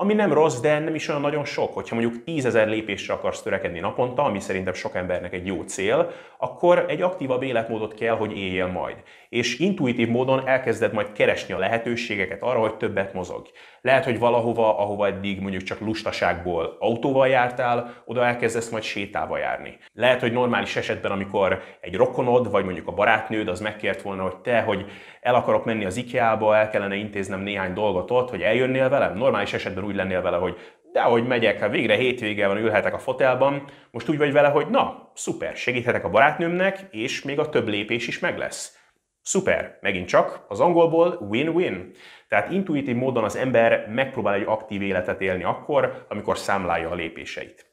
ami 0.00 0.14
nem 0.14 0.32
rossz, 0.32 0.60
de 0.60 0.78
nem 0.78 0.94
is 0.94 1.08
olyan 1.08 1.20
nagyon 1.20 1.44
sok. 1.44 1.74
Hogyha 1.74 1.94
mondjuk 1.94 2.24
10 2.24 2.44
ezer 2.44 2.68
lépésre 2.68 3.14
akarsz 3.14 3.42
törekedni 3.42 3.78
naponta, 3.80 4.22
ami 4.22 4.40
szerintem 4.40 4.72
sok 4.72 4.94
embernek 4.94 5.32
egy 5.32 5.46
jó 5.46 5.62
cél, 5.62 6.10
akkor 6.38 6.84
egy 6.88 7.02
aktívabb 7.02 7.42
életmódot 7.42 7.94
kell, 7.94 8.16
hogy 8.16 8.36
éljél 8.36 8.66
majd. 8.66 8.96
És 9.28 9.58
intuitív 9.58 10.08
módon 10.08 10.46
elkezded 10.46 10.92
majd 10.92 11.12
keresni 11.12 11.54
a 11.54 11.58
lehetőségeket 11.58 12.42
arra, 12.42 12.58
hogy 12.58 12.76
többet 12.76 13.12
mozog. 13.12 13.46
Lehet, 13.80 14.04
hogy 14.04 14.18
valahova, 14.18 14.78
ahova 14.78 15.06
eddig 15.06 15.40
mondjuk 15.40 15.62
csak 15.62 15.80
lustaságból 15.80 16.76
autóval 16.78 17.28
jártál, 17.28 18.02
oda 18.04 18.24
elkezdesz 18.24 18.70
majd 18.70 18.82
sétálva 18.82 19.38
járni. 19.38 19.78
Lehet, 19.92 20.20
hogy 20.20 20.32
normális 20.32 20.76
esetben, 20.76 21.10
amikor 21.10 21.62
egy 21.80 21.96
rokonod, 21.96 22.50
vagy 22.50 22.64
mondjuk 22.64 22.88
a 22.88 22.92
barátnőd 22.92 23.48
az 23.48 23.60
megkért 23.60 24.02
volna, 24.02 24.22
hogy 24.22 24.36
te, 24.36 24.60
hogy 24.60 24.86
el 25.28 25.34
akarok 25.34 25.64
menni 25.64 25.84
az 25.84 25.96
IKEA-ba, 25.96 26.56
el 26.56 26.70
kellene 26.70 26.94
intéznem 26.94 27.40
néhány 27.40 27.72
dolgot 27.72 28.10
ott, 28.10 28.30
hogy 28.30 28.42
eljönnél 28.42 28.88
velem. 28.88 29.16
Normális 29.16 29.52
esetben 29.52 29.84
úgy 29.84 29.94
lennél 29.94 30.22
vele, 30.22 30.36
hogy 30.36 30.56
de 30.92 31.00
ahogy 31.00 31.26
megyek, 31.26 31.58
hát 31.58 31.70
végre 31.70 31.94
hétvége 31.94 32.46
van, 32.46 32.56
ülhetek 32.56 32.94
a 32.94 32.98
fotelban, 32.98 33.64
most 33.90 34.08
úgy 34.08 34.18
vagy 34.18 34.32
vele, 34.32 34.48
hogy 34.48 34.68
na, 34.68 35.10
szuper, 35.14 35.56
segíthetek 35.56 36.04
a 36.04 36.10
barátnőmnek, 36.10 36.86
és 36.90 37.22
még 37.22 37.38
a 37.38 37.48
több 37.48 37.68
lépés 37.68 38.08
is 38.08 38.18
meg 38.18 38.38
lesz. 38.38 38.78
Szuper, 39.22 39.78
megint 39.80 40.08
csak 40.08 40.44
az 40.48 40.60
angolból 40.60 41.26
win-win. 41.30 41.90
Tehát 42.28 42.50
intuitív 42.50 42.96
módon 42.96 43.24
az 43.24 43.36
ember 43.36 43.88
megpróbál 43.88 44.34
egy 44.34 44.46
aktív 44.46 44.82
életet 44.82 45.20
élni 45.20 45.44
akkor, 45.44 46.06
amikor 46.08 46.38
számlálja 46.38 46.90
a 46.90 46.94
lépéseit. 46.94 47.67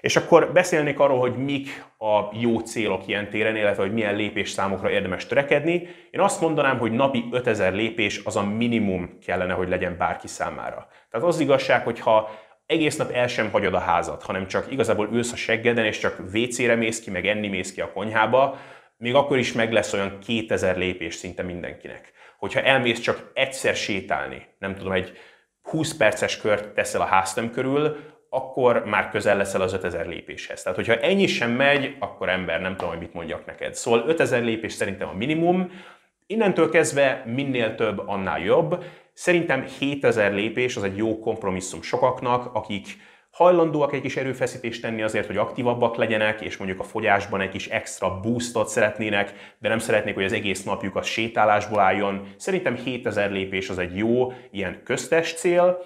És 0.00 0.16
akkor 0.16 0.52
beszélnék 0.52 0.98
arról, 0.98 1.18
hogy 1.18 1.36
mik 1.36 1.84
a 1.98 2.20
jó 2.32 2.58
célok 2.58 3.06
ilyen 3.06 3.30
téren, 3.30 3.56
illetve 3.56 3.82
hogy 3.82 3.92
milyen 3.92 4.16
lépésszámokra 4.16 4.90
érdemes 4.90 5.26
törekedni. 5.26 5.88
Én 6.10 6.20
azt 6.20 6.40
mondanám, 6.40 6.78
hogy 6.78 6.92
napi 6.92 7.24
5000 7.30 7.72
lépés 7.72 8.20
az 8.24 8.36
a 8.36 8.44
minimum 8.44 9.18
kellene, 9.24 9.52
hogy 9.52 9.68
legyen 9.68 9.96
bárki 9.98 10.26
számára. 10.26 10.88
Tehát 11.10 11.26
az 11.26 11.40
igazság, 11.40 11.84
hogyha 11.84 12.30
egész 12.66 12.96
nap 12.96 13.10
el 13.10 13.26
sem 13.26 13.50
hagyod 13.50 13.74
a 13.74 13.78
házat, 13.78 14.22
hanem 14.22 14.46
csak 14.46 14.72
igazából 14.72 15.08
ülsz 15.12 15.32
a 15.32 15.36
seggeden, 15.36 15.84
és 15.84 15.98
csak 15.98 16.22
WC-re 16.34 16.74
mész 16.74 17.00
ki, 17.00 17.10
meg 17.10 17.26
enni 17.26 17.48
mész 17.48 17.72
ki 17.72 17.80
a 17.80 17.92
konyhába, 17.92 18.58
még 18.96 19.14
akkor 19.14 19.38
is 19.38 19.52
meg 19.52 19.72
lesz 19.72 19.92
olyan 19.92 20.18
2000 20.18 20.76
lépés 20.76 21.14
szinte 21.14 21.42
mindenkinek. 21.42 22.12
Hogyha 22.38 22.60
elmész 22.60 23.00
csak 23.00 23.30
egyszer 23.34 23.74
sétálni, 23.74 24.46
nem 24.58 24.74
tudom, 24.74 24.92
egy 24.92 25.12
20 25.62 25.96
perces 25.96 26.40
kört 26.40 26.68
teszel 26.68 27.00
a 27.00 27.04
háztöm 27.04 27.50
körül, 27.50 27.96
akkor 28.30 28.84
már 28.84 29.08
közel 29.10 29.36
leszel 29.36 29.60
az 29.60 29.72
5000 29.72 30.06
lépéshez. 30.06 30.62
Tehát, 30.62 30.78
hogyha 30.78 31.00
ennyi 31.00 31.26
sem 31.26 31.50
megy, 31.50 31.96
akkor 31.98 32.28
ember, 32.28 32.60
nem 32.60 32.76
tudom, 32.76 32.90
hogy 32.90 32.98
mit 32.98 33.14
mondjak 33.14 33.46
neked. 33.46 33.74
Szóval 33.74 34.04
5000 34.06 34.42
lépés 34.42 34.72
szerintem 34.72 35.08
a 35.08 35.14
minimum, 35.14 35.70
innentől 36.26 36.70
kezdve 36.70 37.22
minél 37.26 37.74
több, 37.74 38.02
annál 38.06 38.40
jobb. 38.40 38.84
Szerintem 39.12 39.64
7000 39.78 40.32
lépés 40.32 40.76
az 40.76 40.82
egy 40.82 40.96
jó 40.96 41.18
kompromisszum 41.18 41.82
sokaknak, 41.82 42.54
akik 42.54 42.86
hajlandóak 43.30 43.92
egy 43.92 44.00
kis 44.00 44.16
erőfeszítést 44.16 44.82
tenni 44.82 45.02
azért, 45.02 45.26
hogy 45.26 45.36
aktívabbak 45.36 45.96
legyenek, 45.96 46.40
és 46.40 46.56
mondjuk 46.56 46.80
a 46.80 46.84
fogyásban 46.84 47.40
egy 47.40 47.48
kis 47.48 47.66
extra 47.66 48.20
boostot 48.20 48.68
szeretnének, 48.68 49.54
de 49.58 49.68
nem 49.68 49.78
szeretnék, 49.78 50.14
hogy 50.14 50.24
az 50.24 50.32
egész 50.32 50.62
napjuk 50.62 50.96
a 50.96 51.02
sétálásból 51.02 51.78
álljon. 51.78 52.26
Szerintem 52.36 52.76
7000 52.76 53.30
lépés 53.30 53.68
az 53.68 53.78
egy 53.78 53.96
jó, 53.96 54.32
ilyen 54.50 54.80
köztes 54.84 55.34
cél. 55.34 55.78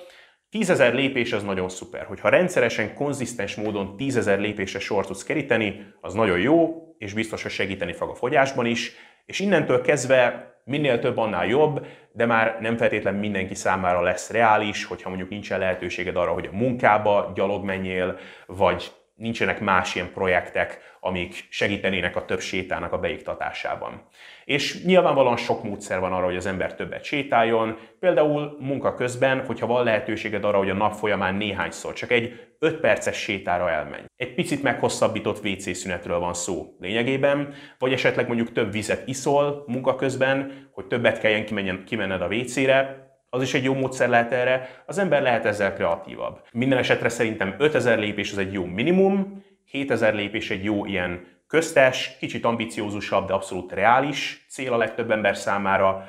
10.000 0.53 0.93
lépés 0.93 1.33
az 1.33 1.43
nagyon 1.43 1.69
szuper. 1.69 2.05
Hogyha 2.05 2.29
rendszeresen, 2.29 2.95
konzisztens 2.95 3.55
módon 3.55 3.95
10.000 3.99 4.38
lépésre 4.38 4.79
sor 4.79 5.07
tudsz 5.07 5.23
keríteni, 5.23 5.87
az 6.01 6.15
nagyon 6.15 6.38
jó, 6.38 6.83
és 6.99 7.12
biztos, 7.12 7.43
hogy 7.43 7.51
segíteni 7.51 7.93
fog 7.93 8.11
a 8.11 8.15
fogyásban 8.15 8.67
is, 8.67 8.93
és 9.27 9.41
innentől 9.41 9.81
kezdve 9.81 10.53
minél 10.65 10.99
több, 10.99 11.17
annál 11.17 11.47
jobb, 11.47 11.87
de 12.12 12.27
már 12.27 12.59
nem 12.61 12.77
feltétlen 12.77 13.15
mindenki 13.15 13.55
számára 13.55 14.01
lesz 14.01 14.31
reális, 14.31 14.85
hogyha 14.85 15.09
mondjuk 15.09 15.31
nincsen 15.31 15.59
lehetőséged 15.59 16.17
arra, 16.17 16.33
hogy 16.33 16.49
a 16.53 16.57
munkába 16.57 17.33
gyalog 17.35 17.65
menjél, 17.65 18.19
vagy 18.47 18.93
nincsenek 19.15 19.61
más 19.61 19.95
ilyen 19.95 20.12
projektek, 20.12 20.97
amik 21.01 21.47
segítenének 21.51 22.17
a 22.17 22.25
több 22.25 22.41
sétának 22.41 22.93
a 22.93 22.99
beiktatásában. 22.99 24.03
És 24.45 24.85
nyilvánvalóan 24.85 25.37
sok 25.37 25.63
módszer 25.63 26.01
van 26.01 26.13
arra, 26.13 26.25
hogy 26.25 26.37
az 26.37 26.47
ember 26.47 26.75
többet 26.75 27.05
sétáljon, 27.05 27.79
például 28.01 28.57
munka 28.61 28.95
közben, 28.95 29.45
hogyha 29.47 29.67
van 29.67 29.85
lehetőséged 29.85 30.45
arra, 30.45 30.59
hogy 30.59 30.71
a 30.71 30.75
nap 30.75 30.95
folyamán 30.95 31.35
néhányszor 31.35 31.93
csak 31.93 32.11
egy 32.11 32.53
5 32.59 32.81
perces 32.81 33.17
sétára 33.17 33.71
elmenj. 33.71 34.03
Egy 34.17 34.35
picit 34.35 34.63
meghosszabbított 34.63 35.45
WC 35.45 35.77
szünetről 35.77 36.19
van 36.19 36.35
szó 36.35 36.77
lényegében, 36.81 37.55
vagy 37.79 37.93
esetleg 37.93 38.27
mondjuk 38.27 38.53
több 38.53 38.73
vizet 38.73 39.09
iszol 39.09 39.65
munka 39.67 39.95
közben, 39.95 40.69
hogy 40.73 40.87
többet 40.87 41.21
kelljen 41.21 41.45
kimenjen, 41.45 41.85
kimenned 41.85 42.23
a 42.23 42.27
WC-re, 42.27 43.11
az 43.35 43.43
is 43.43 43.55
egy 43.55 43.65
jó 43.65 43.75
módszer 43.75 44.09
lehet 44.09 44.33
erre, 44.33 44.83
az 44.87 44.99
ember 44.99 45.23
lehet 45.23 45.45
ezzel 45.45 45.75
kreatívabb. 45.75 46.41
Minden 46.53 46.79
esetre 46.79 47.09
szerintem 47.09 47.55
5000 47.59 47.99
lépés 47.99 48.33
az 48.33 48.39
egy 48.39 48.53
jó 48.53 48.65
minimum, 48.65 49.45
7000 49.65 50.15
lépés 50.15 50.51
egy 50.51 50.65
jó 50.65 50.87
ilyen 50.87 51.27
köztes, 51.53 52.17
kicsit 52.19 52.45
ambiciózusabb, 52.45 53.27
de 53.27 53.33
abszolút 53.33 53.73
reális 53.73 54.45
cél 54.49 54.73
a 54.73 54.77
legtöbb 54.77 55.11
ember 55.11 55.37
számára. 55.37 56.09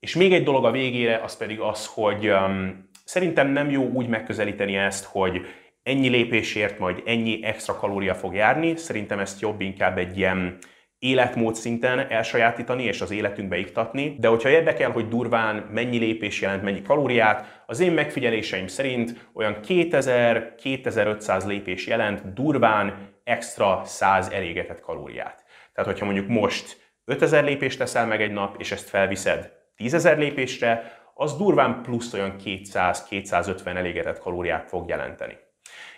És 0.00 0.14
még 0.14 0.32
egy 0.32 0.44
dolog 0.44 0.64
a 0.64 0.70
végére, 0.70 1.20
az 1.24 1.36
pedig 1.36 1.60
az, 1.60 1.86
hogy 1.86 2.28
um, 2.28 2.88
szerintem 3.04 3.48
nem 3.48 3.70
jó 3.70 3.82
úgy 3.82 4.06
megközelíteni 4.06 4.76
ezt, 4.76 5.04
hogy 5.04 5.40
ennyi 5.82 6.08
lépésért 6.08 6.78
majd 6.78 7.02
ennyi 7.06 7.44
extra 7.44 7.76
kalória 7.76 8.14
fog 8.14 8.34
járni. 8.34 8.76
Szerintem 8.76 9.18
ezt 9.18 9.40
jobb 9.40 9.60
inkább 9.60 9.98
egy 9.98 10.16
ilyen 10.16 10.58
életmód 10.98 11.54
szinten 11.54 12.10
elsajátítani 12.10 12.82
és 12.82 13.00
az 13.00 13.10
életünkbe 13.10 13.58
iktatni, 13.58 14.16
de 14.18 14.28
hogyha 14.28 14.48
érdekel, 14.48 14.90
hogy 14.90 15.08
durván 15.08 15.56
mennyi 15.56 15.98
lépés 15.98 16.40
jelent 16.40 16.62
mennyi 16.62 16.82
kalóriát, 16.82 17.62
az 17.66 17.80
én 17.80 17.92
megfigyeléseim 17.92 18.66
szerint 18.66 19.28
olyan 19.34 19.56
2000-2500 19.68 21.46
lépés 21.46 21.86
jelent 21.86 22.32
durván 22.32 23.11
extra 23.24 23.82
100 23.84 24.28
elégetett 24.28 24.80
kalóriát. 24.80 25.44
Tehát, 25.72 25.90
hogyha 25.90 26.04
mondjuk 26.04 26.28
most 26.28 26.94
5000 27.04 27.44
lépést 27.44 27.78
teszel 27.78 28.06
meg 28.06 28.22
egy 28.22 28.32
nap, 28.32 28.56
és 28.58 28.72
ezt 28.72 28.88
felviszed 28.88 29.52
10.000 29.76 30.16
lépésre, 30.16 31.00
az 31.14 31.36
durván 31.36 31.82
plusz 31.82 32.12
olyan 32.12 32.36
200-250 32.44 33.66
elégetett 33.66 34.18
kalóriát 34.18 34.68
fog 34.68 34.88
jelenteni. 34.88 35.38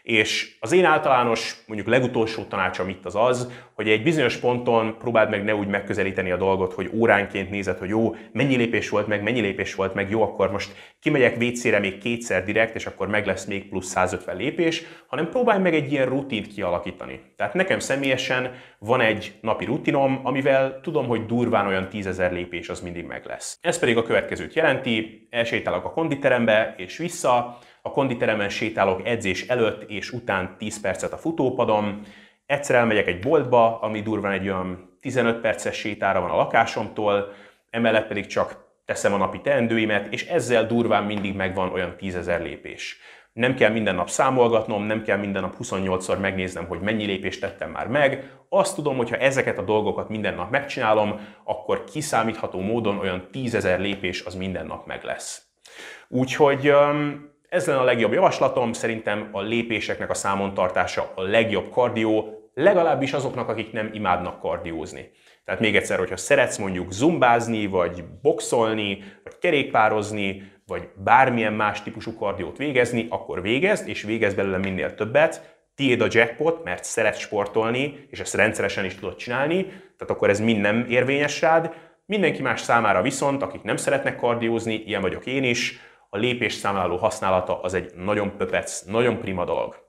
És 0.03 0.57
az 0.61 0.73
én 0.73 0.85
általános, 0.85 1.57
mondjuk 1.67 1.89
legutolsó 1.89 2.43
tanácsom 2.43 2.89
itt 2.89 3.05
az 3.05 3.15
az, 3.17 3.53
hogy 3.75 3.89
egy 3.89 4.03
bizonyos 4.03 4.37
ponton 4.37 4.99
próbáld 4.99 5.31
meg 5.31 5.45
ne 5.45 5.55
úgy 5.55 5.67
megközelíteni 5.67 6.31
a 6.31 6.37
dolgot, 6.37 6.73
hogy 6.73 6.91
óránként 6.95 7.51
nézed, 7.51 7.79
hogy 7.79 7.89
jó, 7.89 8.15
mennyi 8.33 8.57
lépés 8.57 8.89
volt 8.89 9.07
meg, 9.07 9.23
mennyi 9.23 9.41
lépés 9.41 9.75
volt 9.75 9.95
meg, 9.95 10.11
jó, 10.11 10.23
akkor 10.23 10.51
most 10.51 10.73
kimegyek 11.01 11.37
WC-re 11.41 11.79
még 11.79 11.99
kétszer 11.99 12.45
direkt, 12.45 12.75
és 12.75 12.87
akkor 12.87 13.09
meg 13.09 13.27
lesz 13.27 13.45
még 13.45 13.69
plusz 13.69 13.87
150 13.87 14.37
lépés, 14.37 14.83
hanem 15.07 15.29
próbálj 15.29 15.61
meg 15.61 15.75
egy 15.75 15.93
ilyen 15.93 16.07
rutint 16.07 16.47
kialakítani. 16.47 17.21
Tehát 17.37 17.55
nekem 17.55 17.79
személyesen 17.79 18.53
van 18.79 19.01
egy 19.01 19.35
napi 19.41 19.65
rutinom, 19.65 20.21
amivel 20.23 20.81
tudom, 20.83 21.07
hogy 21.07 21.27
durván 21.27 21.67
olyan 21.67 21.89
10.000 21.93 22.33
lépés 22.33 22.69
az 22.69 22.81
mindig 22.81 23.05
meg 23.05 23.25
lesz. 23.27 23.59
Ez 23.61 23.79
pedig 23.79 23.97
a 23.97 24.03
következőt 24.03 24.55
jelenti, 24.55 25.27
elsétálok 25.31 25.85
a 25.85 25.91
konditerembe 25.91 26.75
és 26.77 26.97
vissza, 26.97 27.59
a 27.87 27.91
konditeremen 27.91 28.49
sétálok 28.49 29.07
edzés 29.07 29.47
előtt 29.47 29.91
és 29.91 30.13
után 30.13 30.55
10 30.59 30.81
percet 30.81 31.13
a 31.13 31.17
futópadon, 31.17 32.01
egyszer 32.47 32.77
elmegyek 32.77 33.07
egy 33.07 33.21
boltba, 33.21 33.81
ami 33.81 34.03
durván 34.03 34.33
egy 34.33 34.49
olyan 34.49 34.99
15 35.01 35.41
perces 35.41 35.77
sétára 35.77 36.21
van 36.21 36.31
a 36.31 36.37
lakásomtól, 36.37 37.33
emellett 37.71 38.07
pedig 38.07 38.27
csak 38.27 38.65
teszem 38.85 39.13
a 39.13 39.17
napi 39.17 39.41
teendőimet, 39.41 40.13
és 40.13 40.27
ezzel 40.27 40.67
durván 40.67 41.05
mindig 41.05 41.35
megvan 41.35 41.73
olyan 41.73 41.95
10.000 42.01 42.43
lépés. 42.43 42.99
Nem 43.33 43.55
kell 43.55 43.71
minden 43.71 43.95
nap 43.95 44.09
számolgatnom, 44.09 44.83
nem 44.83 45.03
kell 45.03 45.19
minden 45.19 45.43
nap 45.43 45.57
28-szor 45.63 46.21
megnéznem, 46.21 46.67
hogy 46.67 46.81
mennyi 46.81 47.05
lépést 47.05 47.41
tettem 47.41 47.71
már 47.71 47.87
meg. 47.87 48.31
Azt 48.49 48.75
tudom, 48.75 48.97
hogy 48.97 49.11
ha 49.11 49.17
ezeket 49.17 49.59
a 49.59 49.63
dolgokat 49.63 50.09
minden 50.09 50.35
nap 50.35 50.51
megcsinálom, 50.51 51.21
akkor 51.45 51.85
kiszámítható 51.85 52.61
módon 52.61 52.99
olyan 52.99 53.29
10.000 53.33 53.79
lépés 53.79 54.25
az 54.25 54.35
minden 54.35 54.67
nap 54.67 54.87
meg 54.87 55.05
lesz. 55.05 55.43
Úgyhogy 56.09 56.73
ez 57.55 57.67
lenne 57.67 57.81
a 57.81 57.85
legjobb 57.85 58.13
javaslatom, 58.13 58.73
szerintem 58.73 59.29
a 59.33 59.41
lépéseknek 59.41 60.11
a 60.11 60.15
számon 60.15 60.55
tartása 60.55 61.13
a 61.15 61.23
legjobb 61.23 61.71
kardió, 61.71 62.39
legalábbis 62.55 63.13
azoknak, 63.13 63.49
akik 63.49 63.73
nem 63.73 63.91
imádnak 63.93 64.41
kardiózni. 64.41 65.11
Tehát 65.45 65.61
még 65.61 65.77
egyszer, 65.77 65.99
hogyha 65.99 66.17
szeretsz 66.17 66.57
mondjuk 66.57 66.93
zumbázni, 66.93 67.67
vagy 67.67 68.05
boxolni, 68.23 69.05
vagy 69.25 69.39
kerékpározni, 69.39 70.53
vagy 70.67 70.89
bármilyen 71.05 71.53
más 71.53 71.83
típusú 71.83 72.15
kardiót 72.15 72.57
végezni, 72.57 73.07
akkor 73.11 73.43
végezd, 73.43 73.89
és 73.89 74.03
végezd 74.03 74.37
belőle 74.37 74.59
minél 74.59 74.95
többet. 74.95 75.57
Tiéd 75.75 76.01
a 76.01 76.07
jackpot, 76.11 76.65
mert 76.65 76.85
szeretsz 76.85 77.19
sportolni, 77.19 78.07
és 78.11 78.21
ezt 78.21 78.35
rendszeresen 78.35 78.85
is 78.85 78.95
tudod 78.95 79.17
csinálni, 79.17 79.63
tehát 79.65 80.11
akkor 80.11 80.31
ez 80.31 80.41
mind 80.41 80.61
nem 80.61 80.87
érvényes 80.89 81.41
rád, 81.41 81.75
Mindenki 82.07 82.43
más 82.43 82.61
számára 82.61 83.03
viszont, 83.03 83.43
akik 83.43 83.63
nem 83.63 83.77
szeretnek 83.77 84.17
kardiózni, 84.17 84.75
ilyen 84.75 85.01
vagyok 85.01 85.27
én 85.27 85.45
is, 85.45 85.81
a 86.15 86.19
lépés 86.19 86.53
számláló 86.53 86.97
használata 86.97 87.61
az 87.61 87.75
egy 87.75 87.93
nagyon 88.05 88.37
pöpec, 88.37 88.83
nagyon 88.87 89.19
prima 89.19 89.45
dolog. 89.45 89.83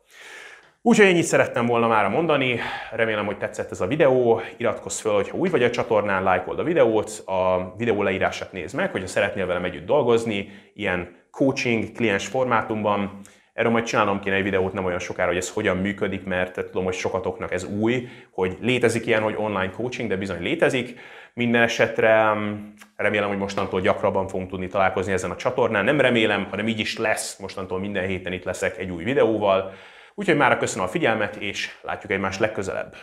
Úgyhogy 0.82 1.06
ennyit 1.06 1.24
szerettem 1.24 1.66
volna 1.66 1.88
már 1.88 2.10
mondani, 2.10 2.60
remélem, 2.92 3.26
hogy 3.26 3.38
tetszett 3.38 3.72
ez 3.72 3.82
a 3.82 3.88
videó, 3.88 4.42
iratkozz 4.58 5.00
fel, 5.00 5.12
hogyha 5.12 5.38
új 5.38 5.50
vagy 5.50 5.64
a 5.64 5.70
csatornán, 5.70 6.24
lájkold 6.24 6.60
a 6.60 6.64
videót, 6.64 7.24
a 7.26 7.74
videó 7.78 8.04
leírását 8.04 8.52
nézd 8.52 8.76
meg, 8.76 8.92
hogyha 8.92 9.08
szeretnél 9.08 9.46
velem 9.46 9.64
együtt 9.64 9.86
dolgozni, 9.86 10.50
ilyen 10.74 11.16
coaching, 11.32 11.92
kliens 11.92 12.28
formátumban, 12.28 13.20
Erről 13.56 13.72
majd 13.72 13.84
csinálnom 13.84 14.20
kéne 14.20 14.36
egy 14.36 14.44
videót 14.44 14.74
nem 14.74 14.86
olyan 14.86 15.00
sokára, 15.00 15.28
hogy 15.28 15.38
ez 15.38 15.50
hogyan 15.50 15.78
működik, 15.78 16.24
mert 16.24 16.54
tudom, 16.54 16.84
hogy 16.84 16.94
sokatoknak 16.94 17.52
ez 17.52 17.64
új, 17.64 18.08
hogy 18.32 18.58
létezik 18.62 19.06
ilyen, 19.06 19.22
hogy 19.22 19.36
online 19.38 19.70
coaching, 19.70 20.10
de 20.10 20.16
bizony 20.16 20.42
létezik. 20.42 21.00
Minden 21.34 21.62
esetre 21.62 22.34
mm, 22.34 22.54
remélem, 22.96 23.28
hogy 23.28 23.38
mostantól 23.38 23.82
gyakrabban 23.82 24.28
fogunk 24.28 24.50
tudni 24.50 24.68
találkozni 24.68 25.12
ezen 25.12 25.32
a 25.32 25.36
csatornán. 25.36 25.84
Nem 25.84 26.02
remélem, 26.02 26.48
hanem 26.50 26.68
így 26.68 26.80
is 26.80 26.98
lesz. 26.98 27.38
Mostantól 27.38 27.80
minden 27.80 28.06
héten 28.06 28.34
itt 28.34 28.44
leszek 28.44 28.78
egy 28.78 28.90
új 28.90 29.04
videóval. 29.04 29.74
Úgyhogy 30.16 30.38
már 30.38 30.58
köszönöm 30.58 30.86
a 30.86 30.90
figyelmet, 30.90 31.36
és 31.36 31.76
látjuk 31.82 32.12
egymást 32.12 32.40
legközelebb. 32.40 32.96